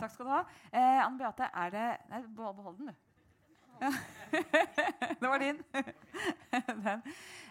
Takk 0.00 0.10
skal 0.10 0.26
du 0.26 0.32
ha. 0.32 0.44
Eh, 0.72 1.00
Anne 1.04 1.18
Beate, 1.20 1.50
er 1.52 1.74
det 1.74 1.88
Nei, 2.10 2.22
behold 2.34 2.78
den, 2.80 2.88
du. 2.90 3.03
Ja. 3.80 3.92
det 5.20 5.28
var 5.28 5.38
din. 5.38 5.62
den. 6.84 7.02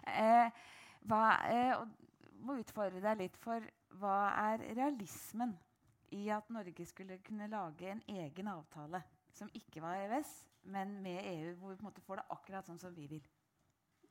Eh, 0.08 0.64
hva, 1.08 1.24
eh, 1.50 1.84
må 2.44 2.58
utfordre 2.60 3.02
deg 3.04 3.22
litt 3.22 3.38
for 3.44 3.64
hva 4.00 4.18
er 4.50 4.66
realismen 4.74 5.56
i 6.14 6.28
at 6.34 6.50
Norge 6.54 6.86
skulle 6.86 7.22
kunne 7.26 7.50
lage 7.52 7.90
en 7.90 8.04
egen 8.08 8.50
avtale 8.52 9.02
som 9.34 9.50
ikke 9.58 9.82
var 9.82 10.02
EØS, 10.04 10.34
men 10.74 11.00
med 11.04 11.24
EU, 11.26 11.56
hvor 11.58 11.74
vi 11.74 11.80
på 11.80 11.84
en 11.84 11.90
måte 11.90 12.04
får 12.06 12.22
det 12.22 12.28
akkurat 12.36 12.70
sånn 12.70 12.82
som 12.82 12.94
vi 12.96 13.08
vil? 13.10 13.24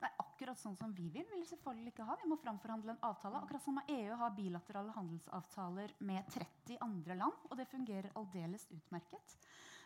Nei, 0.03 0.11
akkurat 0.19 0.59
sånn 0.59 0.75
som 0.75 0.91
vi 0.97 1.07
vil, 1.15 1.25
vil 1.31 1.45
vi 1.45 1.47
selvfølgelig 1.53 1.93
ikke 1.93 2.07
ha. 2.09 2.17
Vi 2.19 2.31
må 2.31 2.37
framforhandle 2.43 2.97
en 2.97 3.05
avtale. 3.07 3.39
Akkurat 3.39 3.63
som 3.63 3.79
EU 3.85 4.17
har 4.19 4.33
bilaterale 4.35 4.95
handelsavtaler 4.97 5.95
med 6.03 6.27
30 6.35 6.81
andre 6.83 7.17
land. 7.21 7.45
Og 7.51 7.55
det 7.61 7.69
fungerer 7.71 8.11
aldeles 8.19 8.67
utmerket. 8.75 9.37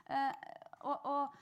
Eh, 0.09 0.33
og, 0.89 1.05
og 1.05 1.37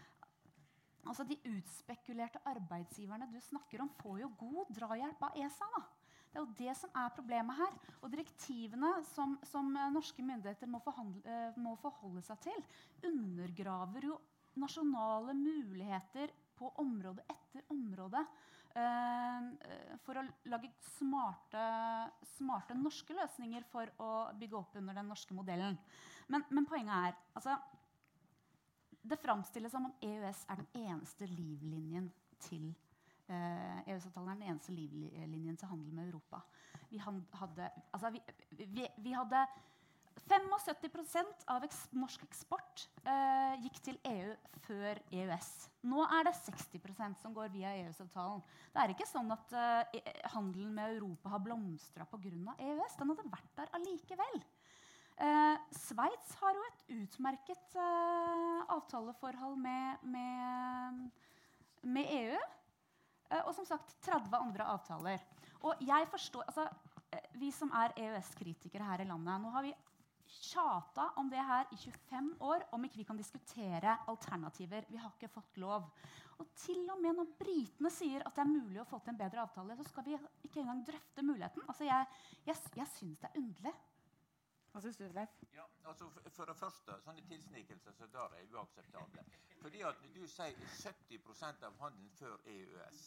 altså 1.09 1.27
De 1.29 1.37
utspekulerte 1.51 2.43
arbeidsgiverne 2.49 3.29
du 3.33 3.41
snakker 3.41 3.83
om, 3.85 3.93
får 4.01 4.25
jo 4.25 4.33
god 4.41 4.73
drahjelp 4.79 5.23
av 5.29 5.39
ESA. 5.45 5.69
da. 5.77 5.85
Det 6.35 6.41
er 6.41 6.47
jo 6.49 6.59
det 6.59 6.73
som 6.75 6.97
er 6.99 7.13
problemet 7.15 7.59
her. 7.61 7.75
Og 8.03 8.11
direktivene 8.11 8.89
som, 9.13 9.37
som 9.47 9.69
eh, 9.79 9.93
norske 9.95 10.23
myndigheter 10.27 10.67
må, 10.67 10.81
eh, 11.23 11.59
må 11.63 11.77
forholde 11.79 12.25
seg 12.27 12.41
til, 12.49 12.65
undergraver 13.07 14.09
jo 14.09 14.17
nasjonale 14.59 15.35
muligheter 15.39 16.33
på 16.59 16.73
område 16.83 17.23
etter 17.31 17.63
område 17.75 18.21
eh, 18.75 19.47
for 20.03 20.19
å 20.19 20.27
lage 20.51 20.73
smarte, 20.97 21.69
smarte 22.35 22.77
norske 22.79 23.15
løsninger 23.15 23.67
for 23.71 23.95
å 24.03 24.11
bygge 24.39 24.59
opp 24.59 24.75
under 24.83 24.99
den 24.99 25.11
norske 25.15 25.39
modellen. 25.39 25.79
Men, 26.27 26.47
men 26.51 26.67
poenget 26.67 26.95
er 27.13 27.19
altså, 27.39 27.59
Det 29.05 29.21
framstilles 29.21 29.73
som 29.73 29.91
om 29.91 29.97
EØS 30.01 30.47
er 30.49 30.63
den 30.63 30.87
eneste 30.87 31.27
livlinjen 31.29 32.07
til 32.41 32.71
eh, 33.29 33.83
EØS-avtalen 33.85 34.31
er 34.33 34.39
den 34.41 34.49
eneste 34.55 34.73
livlinjen 34.73 35.59
til 35.61 35.69
handel 35.69 35.93
med 35.93 36.09
Europa. 36.09 36.41
Vi 36.89 36.99
hadde, 37.03 37.69
altså, 37.93 38.11
vi, 38.15 38.23
vi, 38.65 38.87
vi 39.05 39.13
hadde 39.13 39.45
75 40.25 41.45
av 41.51 41.65
eks 41.67 41.81
norsk 41.93 42.23
eksport 42.25 42.87
eh, 43.05 43.61
gikk 43.65 43.81
til 43.85 43.99
EU 44.09 44.33
før 44.65 45.01
EØS. 45.13 45.51
Nå 45.91 46.05
er 46.07 46.29
det 46.29 46.35
60% 46.39 47.21
som 47.21 47.35
går 47.37 47.51
via 47.53 47.75
EØS-avtalen. 47.83 48.41
Det 48.73 48.83
er 48.83 48.95
ikke 48.95 49.09
sånn 49.11 49.33
at 49.35 49.53
eh, 49.59 49.99
e- 50.01 50.15
handelen 50.33 50.73
med 50.77 50.97
Europa 50.97 51.35
har 51.35 51.43
blomstra 51.45 52.07
pga. 52.09 52.57
EØS. 52.57 52.97
Den 53.01 53.13
hadde 53.13 53.33
vært 53.35 53.53
der 53.59 53.75
allikevel. 53.77 54.45
Eh, 55.15 55.57
Sveits 55.79 56.35
har 56.41 56.57
jo 56.57 56.65
et 56.67 56.85
utmerket 56.97 57.77
eh, 57.79 58.61
avtaleforhold 58.75 59.57
med, 59.63 60.03
med, 60.11 61.05
med 61.87 62.11
EU. 62.19 62.41
Eh, 63.31 63.43
og 63.45 63.55
som 63.55 63.67
sagt 63.69 63.95
30 64.03 64.35
andre 64.41 64.67
avtaler. 64.75 65.23
Og 65.65 65.81
jeg 65.87 66.11
forstår, 66.11 66.49
altså, 66.51 66.67
eh, 67.13 67.31
Vi 67.39 67.51
som 67.55 67.71
er 67.71 67.95
EØS-kritikere 67.97 68.85
her 68.91 69.05
i 69.05 69.09
landet 69.09 69.41
Nå 69.41 69.51
har 69.55 69.63
vi 69.63 69.75
tjata 70.35 71.13
om 71.17 71.31
det 71.31 71.39
her 71.39 71.71
i 71.71 71.77
25 71.77 72.35
år, 72.41 72.67
om 72.73 72.85
ikke 72.85 72.99
vi 72.99 73.07
kan 73.07 73.17
diskutere 73.17 73.99
alternativer. 74.09 74.85
Vi 74.91 74.99
har 74.99 75.13
ikke 75.15 75.31
fått 75.31 75.57
lov. 75.63 75.87
Og 76.43 76.47
til 76.59 76.83
og 76.91 76.99
med 76.99 77.15
når 77.15 77.35
britene 77.39 77.91
sier 77.93 78.25
at 78.27 78.35
det 78.35 78.43
er 78.43 78.51
mulig 78.51 78.81
å 78.83 78.89
få 78.89 78.99
til 78.99 79.15
en 79.15 79.21
bedre 79.21 79.45
avtale, 79.45 79.77
så 79.79 79.87
skal 79.87 80.07
vi 80.09 80.17
ikke 80.43 80.65
engang 80.65 80.83
drøfte 80.87 81.23
muligheten. 81.23 81.63
Altså, 81.69 81.85
Jeg, 81.85 82.07
jeg, 82.47 82.57
jeg 82.75 82.89
syns 82.97 83.21
det 83.21 83.31
er 83.31 83.39
underlig. 83.39 83.75
Hva 84.75 84.81
syns 84.83 84.97
du, 84.99 85.05
Leif? 85.15 85.35
Ja, 85.55 85.65
altså 85.87 86.09
for, 86.11 86.31
for 86.35 86.51
det 86.51 86.55
første, 86.59 86.95
sånne 87.05 87.23
tilsnikelser 87.31 87.95
så 87.95 88.09
der 88.11 88.33
er 88.41 88.49
uakseptable. 88.57 89.23
Fordi 89.61 89.83
at 89.87 90.01
du 90.17 90.25
sier 90.27 90.65
70% 90.81 91.63
av 91.69 91.77
handelen 91.79 92.11
før 92.19 92.41
EØS. 92.55 93.05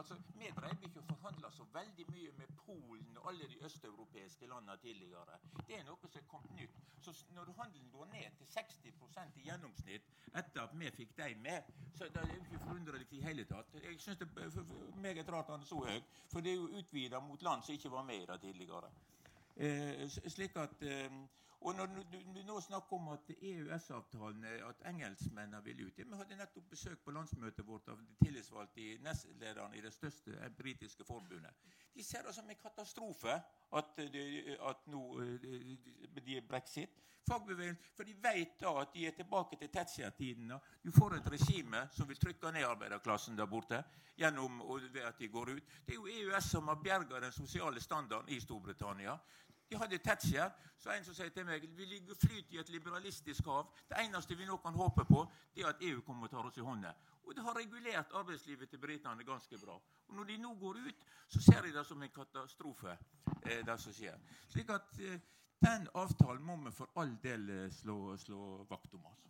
Altså, 0.00 0.16
Vi 0.38 0.48
drev 0.56 0.86
ikke 0.86 1.02
å 1.02 1.08
forhandle 1.10 1.50
så 1.52 1.66
veldig 1.74 2.06
mye 2.14 2.32
med 2.38 2.54
Polen 2.62 3.20
og 3.20 3.28
alle 3.34 3.50
de 3.52 3.60
østeuropeiske 3.68 4.48
landene 4.48 4.78
tidligere. 4.80 5.36
Det 5.68 5.76
er 5.76 5.84
noe 5.90 6.08
som 6.08 6.22
er 6.22 6.26
kommet 6.32 6.56
nytt. 6.56 6.80
Så 7.04 7.14
når 7.36 7.52
handelen 7.60 7.92
går 7.92 8.08
ned 8.14 8.40
til 8.40 8.50
60% 8.56 9.38
i 9.42 9.46
gjennomsnitt 9.50 10.08
etter 10.32 10.64
at 10.64 10.72
vi 10.72 10.94
fikk 11.02 11.12
dem 11.20 11.44
med, 11.44 11.68
så 12.00 12.08
det 12.08 12.24
er 12.24 12.32
jo 12.32 12.40
ikke 12.46 12.64
forunderlig 12.64 13.12
i 13.12 13.20
hele 13.28 13.44
tatt. 13.52 13.76
Jeg 13.76 14.00
syns 14.00 14.24
det 14.24 14.32
er 14.40 14.98
meget 15.04 15.36
rart 15.36 15.52
han 15.52 15.68
er 15.68 15.72
så 15.74 15.84
høy, 15.84 16.00
for 16.32 16.40
det 16.40 16.56
er 16.56 16.62
jo 16.62 16.72
utvida 16.80 17.20
mot 17.28 17.42
land 17.50 17.68
som 17.68 17.76
ikke 17.76 17.92
var 17.92 18.08
med 18.08 18.24
i 18.24 18.28
det 18.32 18.40
tidligere. 18.48 18.94
Eh, 19.60 20.08
slik 20.08 20.56
at, 20.56 20.82
eh, 20.82 21.10
og 21.60 21.74
når 21.76 21.86
du, 21.86 22.14
nå 22.46 22.60
snakker 22.64 22.96
om 22.96 23.08
at 23.12 23.30
EØS-avtalen 23.36 24.44
er 24.48 24.62
at 24.64 24.80
engelskmennene 24.88 25.60
vil 25.64 25.82
ut 25.86 25.98
Vi 25.98 26.16
hadde 26.16 26.36
nettopp 26.38 26.70
besøk 26.70 27.02
på 27.04 27.12
landsmøtet 27.12 27.66
vårt 27.68 27.88
av 27.92 27.98
de 28.00 28.16
tillitsvalgte 28.24 28.80
i 28.80 28.94
nestlederen 29.04 29.74
i 29.76 29.82
det 29.84 29.92
største 29.92 30.32
eh, 30.38 30.48
britiske 30.56 31.04
forbundet. 31.04 31.52
De 31.94 32.04
ser 32.04 32.24
det 32.24 32.32
som 32.34 32.48
en 32.48 32.56
katastrofe 32.62 33.36
at, 33.76 33.98
eh, 33.98 34.56
at 34.70 34.86
nå 34.88 35.02
eh, 35.20 35.36
de- 36.24 36.36
er 36.38 36.48
brexit. 36.48 36.96
For 37.28 38.04
de 38.04 38.14
vet 38.22 38.56
da 38.60 38.72
at 38.80 38.94
de 38.94 39.04
er 39.06 39.12
tilbake 39.14 39.58
til 39.60 39.68
Tetzschner-tiden. 39.68 40.52
Du 40.82 40.90
får 40.90 41.14
et 41.18 41.28
regime 41.30 41.88
som 41.92 42.08
vil 42.08 42.16
trykke 42.16 42.52
ned 42.52 42.64
arbeiderklassen 42.64 43.36
der 43.36 43.46
borte 43.46 43.82
gjennom 44.16 44.62
ved 44.92 45.02
at 45.04 45.18
de 45.18 45.28
går 45.28 45.50
ut. 45.50 45.62
Det 45.86 45.94
er 45.94 46.00
jo 46.00 46.06
EØS 46.06 46.50
som 46.50 46.68
har 46.68 46.80
berga 46.84 47.20
den 47.20 47.32
sosiale 47.32 47.80
standarden 47.80 48.28
i 48.32 48.40
Storbritannia. 48.40 49.18
De 49.70 49.78
hadde 49.78 49.98
Thatcher. 49.98 50.50
Så 50.80 50.90
en 50.90 51.04
som 51.04 51.14
sier 51.14 51.28
til 51.34 51.44
meg 51.46 51.66
vi 51.76 51.84
ligger 51.84 52.16
flyter 52.16 52.56
i 52.56 52.60
et 52.62 52.70
liberalistisk 52.72 53.46
hav. 53.46 53.68
Det 53.88 53.98
eneste 54.00 54.36
vi 54.36 54.48
nå 54.48 54.56
kan 54.64 54.74
håpe 54.74 55.04
på, 55.04 55.26
det 55.54 55.62
er 55.64 55.74
at 55.74 55.82
EU 55.84 56.00
kommer 56.06 56.26
og 56.26 56.30
tar 56.32 56.46
oss 56.48 56.56
i 56.56 56.64
hånda. 56.64 56.94
Og 57.26 57.34
det 57.36 57.44
har 57.44 57.56
regulert 57.58 58.14
arbeidslivet 58.16 58.70
til 58.70 58.80
britene 58.80 59.24
ganske 59.24 59.58
bra. 59.64 59.76
Og 60.08 60.14
når 60.16 60.24
de 60.30 60.38
nå 60.42 60.54
går 60.54 60.80
ut, 60.86 61.04
så 61.28 61.42
ser 61.42 61.60
de 61.62 61.74
det 61.76 61.84
som 61.86 62.02
en 62.02 62.14
katastrofe, 62.14 62.96
eh, 63.44 63.60
det 63.66 63.76
som 63.80 63.92
skjer. 63.92 64.16
Slik 64.48 64.72
at 64.74 64.96
eh, 64.98 65.20
den 65.60 65.86
avtalen 65.94 66.42
må 66.42 66.56
vi 66.64 66.72
for 66.72 66.90
all 66.96 67.12
del 67.22 67.50
eh, 67.50 67.66
slå, 67.70 68.16
slå 68.16 68.64
vakt 68.70 68.94
om. 68.94 69.04
altså. 69.06 69.28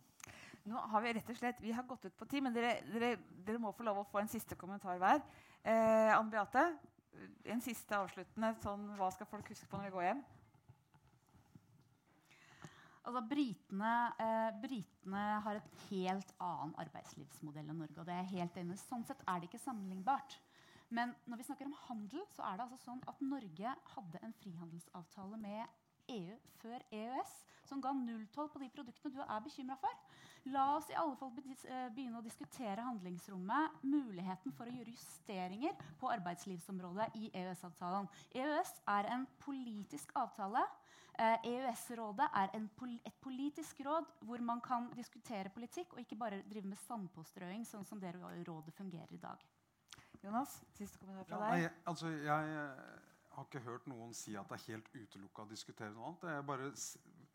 Nå 0.63 0.77
har 0.93 1.01
Vi 1.01 1.13
rett 1.13 1.29
og 1.29 1.37
slett, 1.37 1.61
vi 1.61 1.71
har 1.73 1.83
gått 1.83 2.05
ut 2.05 2.17
på 2.17 2.25
tid, 2.25 2.43
men 2.45 2.53
dere, 2.53 2.75
dere, 2.93 3.15
dere 3.45 3.59
må 3.59 3.73
få 3.73 3.83
lov 3.83 4.01
å 4.01 4.07
få 4.11 4.21
en 4.21 4.29
siste 4.29 4.55
kommentar 4.55 4.97
hver. 5.01 5.21
Eh, 5.63 6.11
Anne 6.15 6.29
Beate, 6.31 6.65
en 7.51 7.63
siste 7.63 7.97
avsluttende 7.97 8.53
sånn, 8.61 8.87
Hva 8.99 9.09
skal 9.13 9.29
folk 9.29 9.49
huske 9.51 9.67
på 9.69 9.77
når 9.79 9.89
vi 9.89 9.95
går 9.95 10.07
hjem? 10.09 10.23
Altså, 13.01 13.21
britene, 13.25 13.91
eh, 14.21 14.51
britene 14.61 15.21
har 15.41 15.57
et 15.57 15.69
helt 15.89 16.33
annen 16.37 16.75
arbeidslivsmodell 16.83 17.69
enn 17.69 17.79
Norge. 17.81 17.99
og 17.99 18.05
det 18.05 18.13
er 18.13 18.33
helt 18.35 18.57
enig. 18.57 18.77
Sånn 18.77 19.05
sett 19.05 19.23
er 19.27 19.39
det 19.39 19.49
ikke 19.49 19.65
sammenlignbart. 19.65 20.37
Men 20.89 21.15
når 21.25 21.37
vi 21.37 21.43
snakker 21.43 21.65
om 21.65 21.77
handel, 21.87 22.21
så 22.35 22.43
er 22.43 22.57
det 22.57 22.65
altså 22.67 22.77
sånn 22.85 23.01
at 23.07 23.21
Norge 23.21 23.75
hadde 23.95 24.19
en 24.21 24.33
frihandelsavtale 24.33 25.37
med 25.37 25.67
EU 26.09 26.35
før 26.59 26.83
EØS 26.91 27.43
som 27.65 27.81
ga 27.81 27.93
nulltoll 27.95 28.49
på 28.49 28.59
de 28.59 28.69
produktene 28.69 29.15
du 29.15 29.21
er 29.21 29.43
bekymra 29.45 29.77
for. 29.79 29.93
La 30.49 30.75
oss 30.75 30.89
i 30.89 30.95
alle 30.97 31.15
fall 31.19 31.35
eh, 31.37 31.89
begynne 31.93 32.17
å 32.17 32.25
diskutere 32.25 32.81
handlingsrommet, 32.81 33.83
muligheten 33.85 34.53
for 34.57 34.65
å 34.65 34.73
gjøre 34.73 34.93
justeringer 34.95 35.75
på 36.01 36.09
arbeidslivsområdet 36.09 37.11
i 37.19 37.29
EØS-avtalen. 37.37 38.09
EØS 38.33 38.71
er 38.89 39.09
en 39.13 39.27
politisk 39.43 40.15
avtale. 40.17 40.63
Eh, 41.19 41.45
EØS-rådet 41.51 42.25
er 42.41 42.55
en 42.57 42.65
pol 42.73 42.95
et 43.05 43.19
politisk 43.21 43.83
råd 43.85 44.09
hvor 44.25 44.41
man 44.41 44.63
kan 44.65 44.89
diskutere 44.97 45.51
politikk 45.53 45.93
og 45.93 46.01
ikke 46.01 46.17
bare 46.17 46.41
drive 46.49 46.71
med 46.71 46.81
sandpåstrøing, 46.87 47.65
sånn 47.67 47.85
som 47.85 48.01
det 48.01 48.15
rådet 48.17 48.73
fungerer 48.73 49.13
i 49.13 49.21
dag. 49.21 49.45
Jonas, 50.23 50.57
siste 50.73 50.97
kommentar 50.97 51.27
Ja, 51.27 51.37
fra 51.37 51.49
nei, 51.51 51.61
deg. 51.67 51.77
altså, 51.85 52.09
jeg 52.17 52.57
eh, 52.57 52.81
har 53.35 53.45
ikke 53.45 53.63
hørt 53.67 53.85
noen 53.91 54.13
si 54.17 54.33
at 54.37 54.49
det 54.49 54.57
er 54.57 54.67
helt 54.73 54.89
utelukka 54.95 55.45
å 55.45 55.49
diskutere 55.53 55.93
noe 55.93 56.09
annet. 56.09 56.27
Jeg 56.33 56.49
bare 56.49 56.71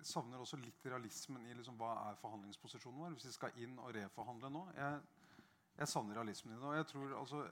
savner 0.06 0.42
også 0.42 0.58
litt 0.60 0.86
realismen 0.86 1.46
i 1.46 1.54
liksom, 1.54 1.76
hva 1.80 1.92
er 2.06 2.18
forhandlingsposisjonen 2.20 3.02
vår. 3.02 3.14
Hvis 3.16 3.28
vi 3.30 3.36
skal 3.36 3.62
inn 3.62 3.78
og 3.82 3.92
reforhandle 3.96 4.50
nå. 4.52 4.64
Jeg, 4.76 5.00
jeg 5.76 5.92
savner 5.92 6.20
realismen 6.20 6.54
i 6.54 6.58
det. 6.58 6.66
Og 6.66 6.76
jeg 6.76 6.88
tror 6.92 7.14
altså, 7.20 7.44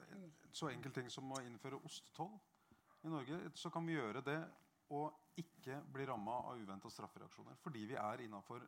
Så 0.51 0.69
enkel 0.71 0.93
ting 0.95 1.09
som 1.11 1.31
å 1.31 1.41
innføre 1.43 1.81
ostetoll 1.85 2.33
i 3.05 3.11
Norge, 3.11 3.39
så 3.53 3.69
kan 3.69 3.85
vi 3.85 3.97
gjøre 3.97 4.23
det 4.25 4.39
og 4.95 5.37
ikke 5.37 5.79
bli 5.93 6.05
ramma 6.07 6.39
av 6.51 6.61
uventa 6.61 6.89
straffereaksjoner. 6.89 7.57
Fordi 7.61 7.85
vi 7.89 7.97
er 7.99 8.23
innafor 8.23 8.63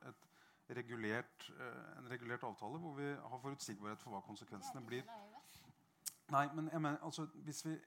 regulert, 0.69 1.51
eh, 1.59 1.97
en 1.97 2.09
regulert 2.09 2.43
avtale 2.43 2.79
hvor 2.79 2.93
vi 2.97 3.15
har 3.15 3.39
forutsigbarhet 3.39 4.01
for 4.01 4.11
hva 4.11 4.21
konsekvensene 4.21 4.85
blir. 4.85 5.03
Nei, 6.29 6.47
men 6.53 6.69
jeg 6.71 6.81
mener, 6.81 6.97
altså, 7.01 7.25
hvis 7.45 7.65
vi, 7.65 7.77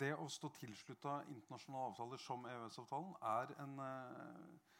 det 0.00 0.14
å 0.16 0.28
stå 0.28 0.48
tilslutta 0.48 1.20
internasjonale 1.28 1.90
avtaler 1.90 2.22
som 2.22 2.46
EØS-avtalen 2.48 3.18
er 3.20 3.52
en 3.62 3.78
eh, 3.84 4.73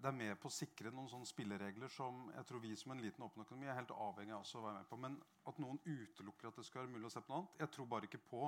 det 0.00 0.08
er 0.08 0.16
med 0.16 0.34
på 0.40 0.48
å 0.50 0.52
sikre 0.52 0.90
noen 0.92 1.08
sånne 1.08 1.28
spilleregler 1.28 1.92
som 1.92 2.26
jeg 2.34 2.46
tror 2.48 2.62
vi 2.64 2.74
som 2.76 2.92
en 2.92 3.00
liten 3.00 3.24
åpen 3.24 3.44
økonomi 3.44 3.68
er 3.68 3.78
helt 3.78 3.94
avhengig 3.94 4.34
av 4.36 4.44
å 4.44 4.64
være 4.64 4.80
med 4.80 4.88
på. 4.90 4.98
Men 5.00 5.16
at 5.48 5.60
noen 5.62 5.80
utelukker 5.84 6.50
at 6.50 6.60
det 6.60 6.66
skal 6.68 6.82
være 6.82 6.92
mulig 6.96 7.08
å 7.08 7.12
se 7.14 7.22
på 7.24 7.32
noe 7.32 7.42
annet 7.42 7.62
Jeg 7.64 7.72
tror 7.76 7.88
bare 7.92 8.08
ikke 8.08 8.22
på 8.30 8.42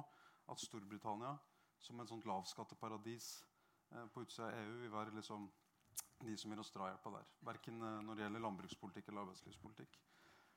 at 0.52 0.60
Storbritannia 0.60 1.32
som 1.82 2.00
et 2.00 2.10
sånt 2.10 2.26
lavskatteparadis 2.28 3.30
eh, 3.92 4.06
på 4.14 4.24
utsida 4.26 4.48
av 4.48 4.58
EU 4.60 4.76
vil 4.82 4.92
være 4.92 5.16
liksom 5.16 5.48
de 6.22 6.36
som 6.38 6.52
gir 6.52 6.62
oss 6.62 6.70
drahjelpa 6.74 7.14
der. 7.16 7.32
Verken 7.48 7.80
eh, 7.82 7.98
når 8.06 8.18
det 8.18 8.26
gjelder 8.26 8.44
landbrukspolitikk 8.46 9.08
eller 9.08 9.24
arbeidslivspolitikk. 9.26 9.98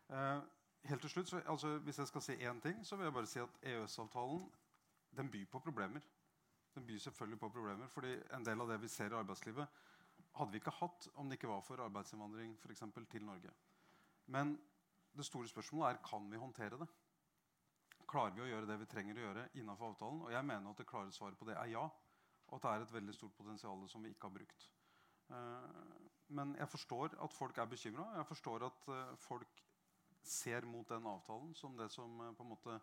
Eh, 0.09 0.43
helt 0.91 1.01
til 1.01 1.13
slutt, 1.15 1.31
så, 1.31 1.41
altså, 1.45 1.77
Hvis 1.87 1.99
jeg 1.99 2.07
skal 2.07 2.21
si 2.21 2.37
én 2.37 2.61
ting, 2.61 2.85
så 2.85 2.95
vil 2.95 3.09
jeg 3.09 3.13
bare 3.13 3.31
si 3.31 3.41
at 3.41 3.57
EØS-avtalen 3.63 4.45
den 5.17 5.31
byr 5.31 5.45
på 5.51 5.59
problemer. 5.59 6.01
Den 6.75 6.85
byr 6.85 6.97
selvfølgelig 6.99 7.39
på 7.39 7.49
problemer, 7.49 7.87
fordi 7.87 8.17
En 8.33 8.45
del 8.45 8.61
av 8.61 8.69
det 8.69 8.81
vi 8.81 8.87
ser 8.87 9.11
i 9.11 9.19
arbeidslivet, 9.19 9.67
hadde 10.35 10.51
vi 10.51 10.59
ikke 10.59 10.73
hatt 10.79 11.07
om 11.15 11.29
det 11.29 11.37
ikke 11.39 11.51
var 11.51 11.63
for 11.63 11.81
arbeidsinnvandring 11.85 12.55
for 12.59 12.73
eksempel, 12.73 13.05
til 13.07 13.25
Norge. 13.25 13.51
Men 14.33 14.55
det 15.15 15.25
store 15.25 15.47
spørsmålet 15.47 15.89
er 15.89 16.01
kan 16.03 16.31
vi 16.31 16.37
håndtere 16.41 16.79
det. 16.81 16.87
Klarer 18.05 18.35
vi 18.35 18.43
å 18.43 18.49
gjøre 18.49 18.69
det 18.69 18.79
vi 18.81 18.87
trenger 18.89 19.17
å 19.17 19.27
gjøre 19.27 19.45
innenfor 19.55 19.93
avtalen? 19.93 20.23
Og 20.25 20.33
jeg 20.33 20.45
mener 20.45 20.71
at 20.71 20.81
det 20.81 20.87
klare 20.89 21.13
svaret 21.15 21.39
på 21.39 21.47
det 21.49 21.55
er 21.57 21.71
ja. 21.71 21.85
Og 22.47 22.57
at 22.57 22.65
det 22.65 22.71
er 22.71 22.83
et 22.85 22.93
veldig 22.93 23.15
stort 23.15 23.37
potensial 23.37 23.87
som 23.89 24.03
vi 24.03 24.11
ikke 24.13 24.29
har 24.29 24.35
brukt. 24.35 24.67
Eh, 25.29 26.03
men 26.37 26.53
jeg 26.59 26.69
forstår 26.69 27.15
at 27.23 27.33
folk 27.33 27.57
er 27.57 27.71
bekymra. 27.71 28.09
Jeg 28.19 28.27
forstår 28.29 28.67
at 28.67 28.91
eh, 28.93 29.15
folk 29.17 29.63
ser 30.25 30.65
mot 30.65 30.89
den 30.89 31.07
avtalen 31.09 31.55
som 31.57 31.77
det 31.77 31.89
som 31.93 32.21
eh, 32.21 32.35
på 32.35 32.43
en 32.43 32.53
måte 32.53 32.79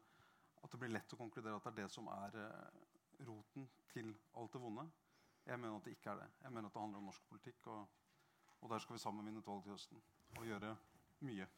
At 0.62 0.70
det 0.70 0.78
blir 0.78 0.92
lett 0.94 1.12
å 1.12 1.18
konkludere 1.18 1.56
at 1.58 1.64
det 1.64 1.70
er 1.72 1.78
det 1.82 1.90
som 1.90 2.06
er 2.06 2.36
roten 3.26 3.64
til 3.90 4.12
alt 4.38 4.52
det 4.54 4.60
vonde. 4.62 4.84
Jeg 5.46 5.61
mener 5.61 5.76
at 5.76 5.85
det 5.85 5.90
ikke 5.90 6.11
er 6.11 6.14
det. 6.14 6.28
Jeg 6.42 6.52
mener 6.52 6.68
at 6.68 6.74
det 6.74 6.81
handler 6.81 6.98
om 6.98 7.05
norsk 7.05 7.28
politikk. 7.28 7.66
Og, 7.66 7.88
og 8.61 8.70
der 8.70 8.78
skal 8.78 8.94
vi 8.94 8.98
sammen 8.98 9.26
vinne 9.26 9.38
et 9.38 9.46
valg 9.46 9.62
til 9.62 9.72
høsten 9.72 10.02
og 10.37 10.44
gjøre 10.46 10.76
mye. 11.20 11.48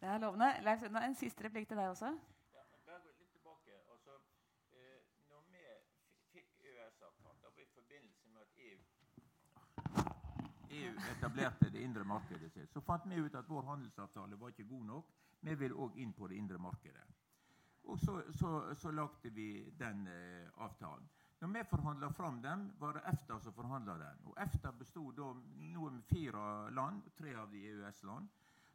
Det 0.00 0.08
er 0.08 0.18
lovende. 0.18 0.50
Leif 0.62 0.80
Sunna, 0.80 1.06
en 1.06 1.14
siste 1.14 1.44
replikk 1.44 1.68
til 1.68 1.76
deg 1.76 1.88
også. 1.88 2.10
Ja, 2.54 2.64
men 2.70 2.82
bare 2.86 3.00
litt 3.06 3.30
tilbake. 3.32 3.78
Altså, 3.94 4.18
eh, 4.72 5.00
når 5.28 5.46
vi 5.50 5.62
fikk 6.32 6.60
EØS-avtalen, 6.60 7.42
var 7.42 7.58
i 7.62 7.66
forbindelse 7.74 8.28
med 8.28 8.40
at 8.40 8.48
EU 8.56 8.78
EU 10.76 10.94
etablerte 11.10 11.70
det 11.70 11.80
indre 11.80 12.04
markedet 12.04 12.52
sitt, 12.52 12.72
så 12.72 12.80
fant 12.80 13.06
vi 13.08 13.20
ut 13.20 13.34
at 13.34 13.48
vår 13.48 13.62
handelsavtale 13.70 14.40
var 14.40 14.48
ikke 14.52 14.68
god 14.68 14.84
nok. 14.84 15.12
Vi 15.40 15.54
vil 15.54 15.74
òg 15.74 15.96
inn 16.02 16.12
på 16.12 16.28
det 16.28 16.36
indre 16.36 16.58
markedet. 16.58 17.04
Og 17.86 17.98
så, 17.98 18.22
så, 18.34 18.74
så 18.74 18.90
lagde 18.90 19.30
vi 19.30 19.70
den 19.78 20.06
eh, 20.10 20.48
avtalen. 20.56 21.08
Når 21.38 21.48
vi 21.48 21.64
forhandla 21.68 22.08
fram 22.12 22.42
den, 22.42 22.72
var 22.78 22.92
det 22.92 23.02
EFTA 23.06 23.38
som 23.40 23.52
forhandla 23.52 23.98
den. 24.00 24.20
Og 24.24 24.38
EFTA 24.40 24.72
bestod 24.72 25.18
da 25.18 25.26
noe 25.74 25.90
med 25.92 26.04
fire 26.08 26.44
land, 26.72 27.02
tre 27.18 27.34
av 27.36 27.50
de 27.52 27.60
EØS-land. 27.72 28.28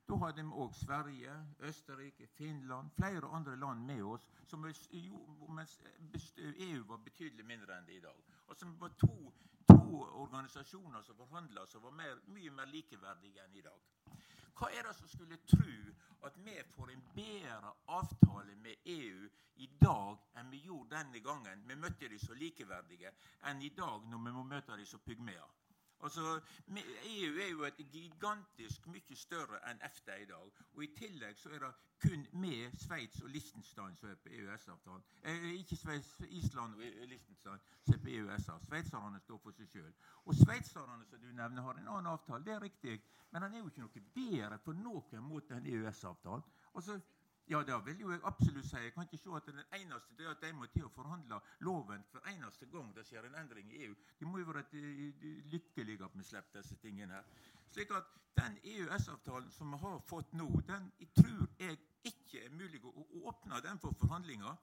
Da 0.05 0.17
hadde 0.21 0.43
vi 0.43 0.59
òg 0.61 0.73
Sverige, 0.75 1.33
Østerrike, 1.65 2.27
Finland, 2.27 2.91
flere 2.97 3.29
andre 3.33 3.55
land 3.55 3.85
med 3.85 4.03
oss. 4.03 4.27
Som 4.45 4.67
jo, 4.91 5.21
mens 5.49 5.79
EU 6.37 6.83
var 6.89 7.01
betydelig 7.05 7.45
mindre 7.45 7.77
enn 7.77 7.87
det 7.89 7.97
i 7.97 8.03
dag. 8.03 8.21
Altså 8.47 8.65
det 8.65 8.81
var 8.81 8.93
to, 8.99 9.31
to 9.71 10.03
organisasjoner 10.03 11.01
som 11.01 11.17
forhandla 11.17 11.65
som 11.65 11.81
var 11.81 11.95
mer, 11.97 12.21
mye 12.27 12.51
mer 12.51 12.69
likeverdige 12.69 13.45
enn 13.45 13.55
i 13.55 13.65
dag. 13.65 13.89
Hva 14.57 14.69
er 14.71 14.87
det 14.87 14.95
som 14.97 15.07
skulle 15.09 15.37
tro 15.47 15.77
at 16.27 16.37
vi 16.45 16.57
får 16.75 16.91
en 16.91 17.03
bedre 17.15 17.71
avtale 17.87 18.55
med 18.55 18.75
EU 18.85 19.29
i 19.63 19.69
dag 19.81 20.19
enn 20.37 20.51
vi 20.51 20.61
gjorde 20.65 20.95
denne 20.95 21.21
gangen 21.23 21.63
vi 21.67 21.75
møtte 21.75 22.09
de 22.09 22.19
så 22.19 22.37
likeverdige, 22.37 23.11
enn 23.49 23.61
i 23.61 23.73
dag 23.77 24.05
når 24.09 24.25
vi 24.27 24.35
må 24.37 24.43
møte 24.43 24.77
de 24.77 24.85
som 24.85 25.01
pygmeer? 25.05 25.49
Altså, 26.03 26.41
EU 27.05 27.37
er 27.37 27.49
jo 27.51 27.63
et 27.63 27.77
gigantisk 27.91 28.87
mye 28.87 29.15
større 29.15 29.59
enn 29.69 29.81
EFTA 29.85 30.15
i 30.17 30.25
dag. 30.25 30.61
Og 30.73 30.83
i 30.83 30.89
tillegg 30.97 31.37
så 31.37 31.51
er 31.53 31.59
det 31.65 31.71
kun 32.01 32.25
med 32.41 32.77
Sveits 32.81 33.21
og 33.21 33.29
Liechtenstein 33.29 33.97
som 33.97 34.09
er 34.09 34.17
på 34.23 34.33
EØS-avtalen. 34.33 35.03
Eh, 35.23 35.45
ikke 35.59 35.75
Sveits, 35.77 36.15
Island 36.29 36.75
og 36.75 36.85
eh, 36.85 37.05
Liechtenstein 37.09 37.61
som 37.85 37.93
er 37.93 38.01
på 38.01 38.13
EØS-avtalen. 38.15 38.65
Sveitserne 38.65 39.19
står 39.19 39.41
for 39.43 39.57
seg 39.57 39.69
sjøl. 39.69 39.93
Og 40.25 40.35
sveitserne 40.35 41.05
som 41.09 41.21
du 41.21 41.29
nevner, 41.29 41.61
har 41.61 41.77
en 41.77 41.87
annen 41.87 42.13
avtale. 42.15 42.45
Det 42.45 42.55
er 42.55 42.65
riktig. 42.65 42.97
Men 43.31 43.45
den 43.45 43.53
er 43.53 43.59
jo 43.59 43.69
ikke 43.69 43.85
noe 43.85 44.05
bedre 44.15 44.57
på 44.65 44.73
noen 44.81 45.27
måte 45.27 45.57
enn 45.59 45.69
EØS-avtalen. 45.69 46.43
Altså, 46.73 46.97
ja, 47.51 47.63
det 47.67 47.85
vil 47.85 47.99
jo 47.99 48.11
jeg 48.11 48.21
absolutt 48.23 48.65
si. 48.65 48.79
Jeg 48.79 48.93
kan 48.95 49.03
ikke 49.03 49.17
se 49.19 49.31
at 49.35 49.47
den 49.49 49.59
eneste 49.75 50.15
det 50.17 50.25
er 50.25 50.31
at 50.31 50.43
de 50.43 50.53
må 50.55 50.67
til 50.71 50.85
å 50.87 50.91
forhandle 50.95 51.39
loven 51.67 52.03
hver 52.13 52.29
eneste 52.31 52.67
gang 52.71 52.93
det 52.95 53.03
skjer 53.09 53.27
en 53.27 53.35
endring 53.41 53.73
i 53.75 53.81
EU. 53.87 53.95
De 54.19 54.25
må 54.25 54.39
jo 54.39 54.47
være 54.51 54.63
lykkelige 55.51 56.05
at 56.05 56.15
vi 56.15 56.23
slipper 56.23 56.61
disse 56.61 56.77
tingene 56.79 57.19
her. 57.19 57.25
Slik 57.71 57.91
at 57.95 58.07
den 58.39 58.57
EØS-avtalen 58.63 59.51
som 59.51 59.71
vi 59.75 59.79
har 59.83 59.99
fått 60.07 60.31
nå, 60.33 60.47
den 60.67 60.91
jeg 60.99 61.09
tror 61.17 61.47
jeg 61.59 61.79
ikke 62.07 62.45
er 62.45 62.55
mulig 62.55 62.79
å, 62.87 62.93
åpne 63.31 63.59
den 63.65 63.79
for 63.83 63.99
forhandlinger. 63.99 64.55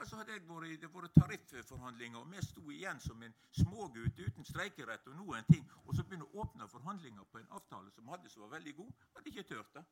Altså 0.00 0.16
hadde 0.16 0.32
jeg 0.32 0.46
vært, 0.48 0.76
det 0.80 0.92
vært 0.94 1.16
tarifforhandlinger, 1.18 2.20
og 2.20 2.30
vi 2.30 2.44
sto 2.46 2.62
igjen 2.70 3.02
som 3.02 3.22
en 3.26 3.34
smågutt 3.58 4.22
uten 4.22 4.46
streikerett 4.46 5.10
og 5.10 5.18
noen 5.18 5.50
ting, 5.50 5.66
og 5.84 5.96
så 5.96 6.06
begynne 6.06 6.30
å 6.30 6.44
åpne 6.44 6.70
forhandlinger 6.70 7.26
på 7.32 7.42
en 7.42 7.50
avtale 7.58 7.90
som 7.90 8.08
hadde 8.08 8.30
som 8.30 8.46
var 8.46 8.54
veldig 8.54 8.76
god, 8.78 8.94
hadde 9.16 9.34
ikke 9.34 9.48
turt 9.50 9.74
det. 9.74 9.84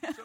Så, 0.00 0.22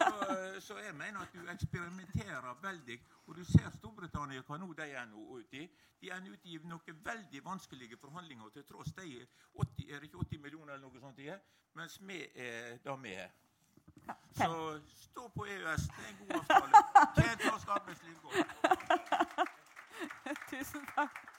så 0.60 0.78
jeg 0.78 0.94
mener 0.94 1.20
at 1.20 1.34
du 1.34 1.50
eksperimenterer 1.50 2.58
veldig. 2.62 2.98
Og 3.26 3.36
du 3.36 3.44
ser 3.44 3.70
Storbritannia 3.76 4.42
hva 4.46 4.58
nå 4.58 4.72
de 4.72 4.86
er 4.90 5.06
nå 5.10 5.24
ute 5.38 5.64
i. 5.64 5.68
De 6.00 6.10
er 6.12 6.26
ute 6.28 6.48
i 6.48 6.58
noen 6.64 7.00
veldig 7.04 7.44
vanskelige 7.44 7.96
forhandlinger 7.96 8.48
til 8.54 8.64
tross 8.68 8.92
de 8.92 9.20
er 9.20 9.26
80, 9.54 9.88
er 9.88 10.00
det 10.00 10.10
ikke 10.10 10.24
80 10.24 10.42
millioner 10.42 10.74
eller 10.74 10.88
noe 10.88 11.00
sånt 11.00 11.16
de 11.16 11.28
er, 11.32 11.40
mens 11.74 11.98
vi 12.00 12.20
er 12.34 12.78
da 12.84 12.96
vi 13.00 13.14
er. 13.14 13.32
Så 14.36 14.80
stå 14.88 15.28
på 15.36 15.46
EØS. 15.46 15.88
Det 15.96 16.04
er 16.04 16.10
en 16.10 16.18
god 16.20 16.34
avtale. 16.40 16.82
Tjent 17.16 17.44
norsk 17.50 17.68
arbeidsliv 17.68 18.16
godt. 18.22 18.46
Tusen 20.50 20.86
takk. 20.96 21.34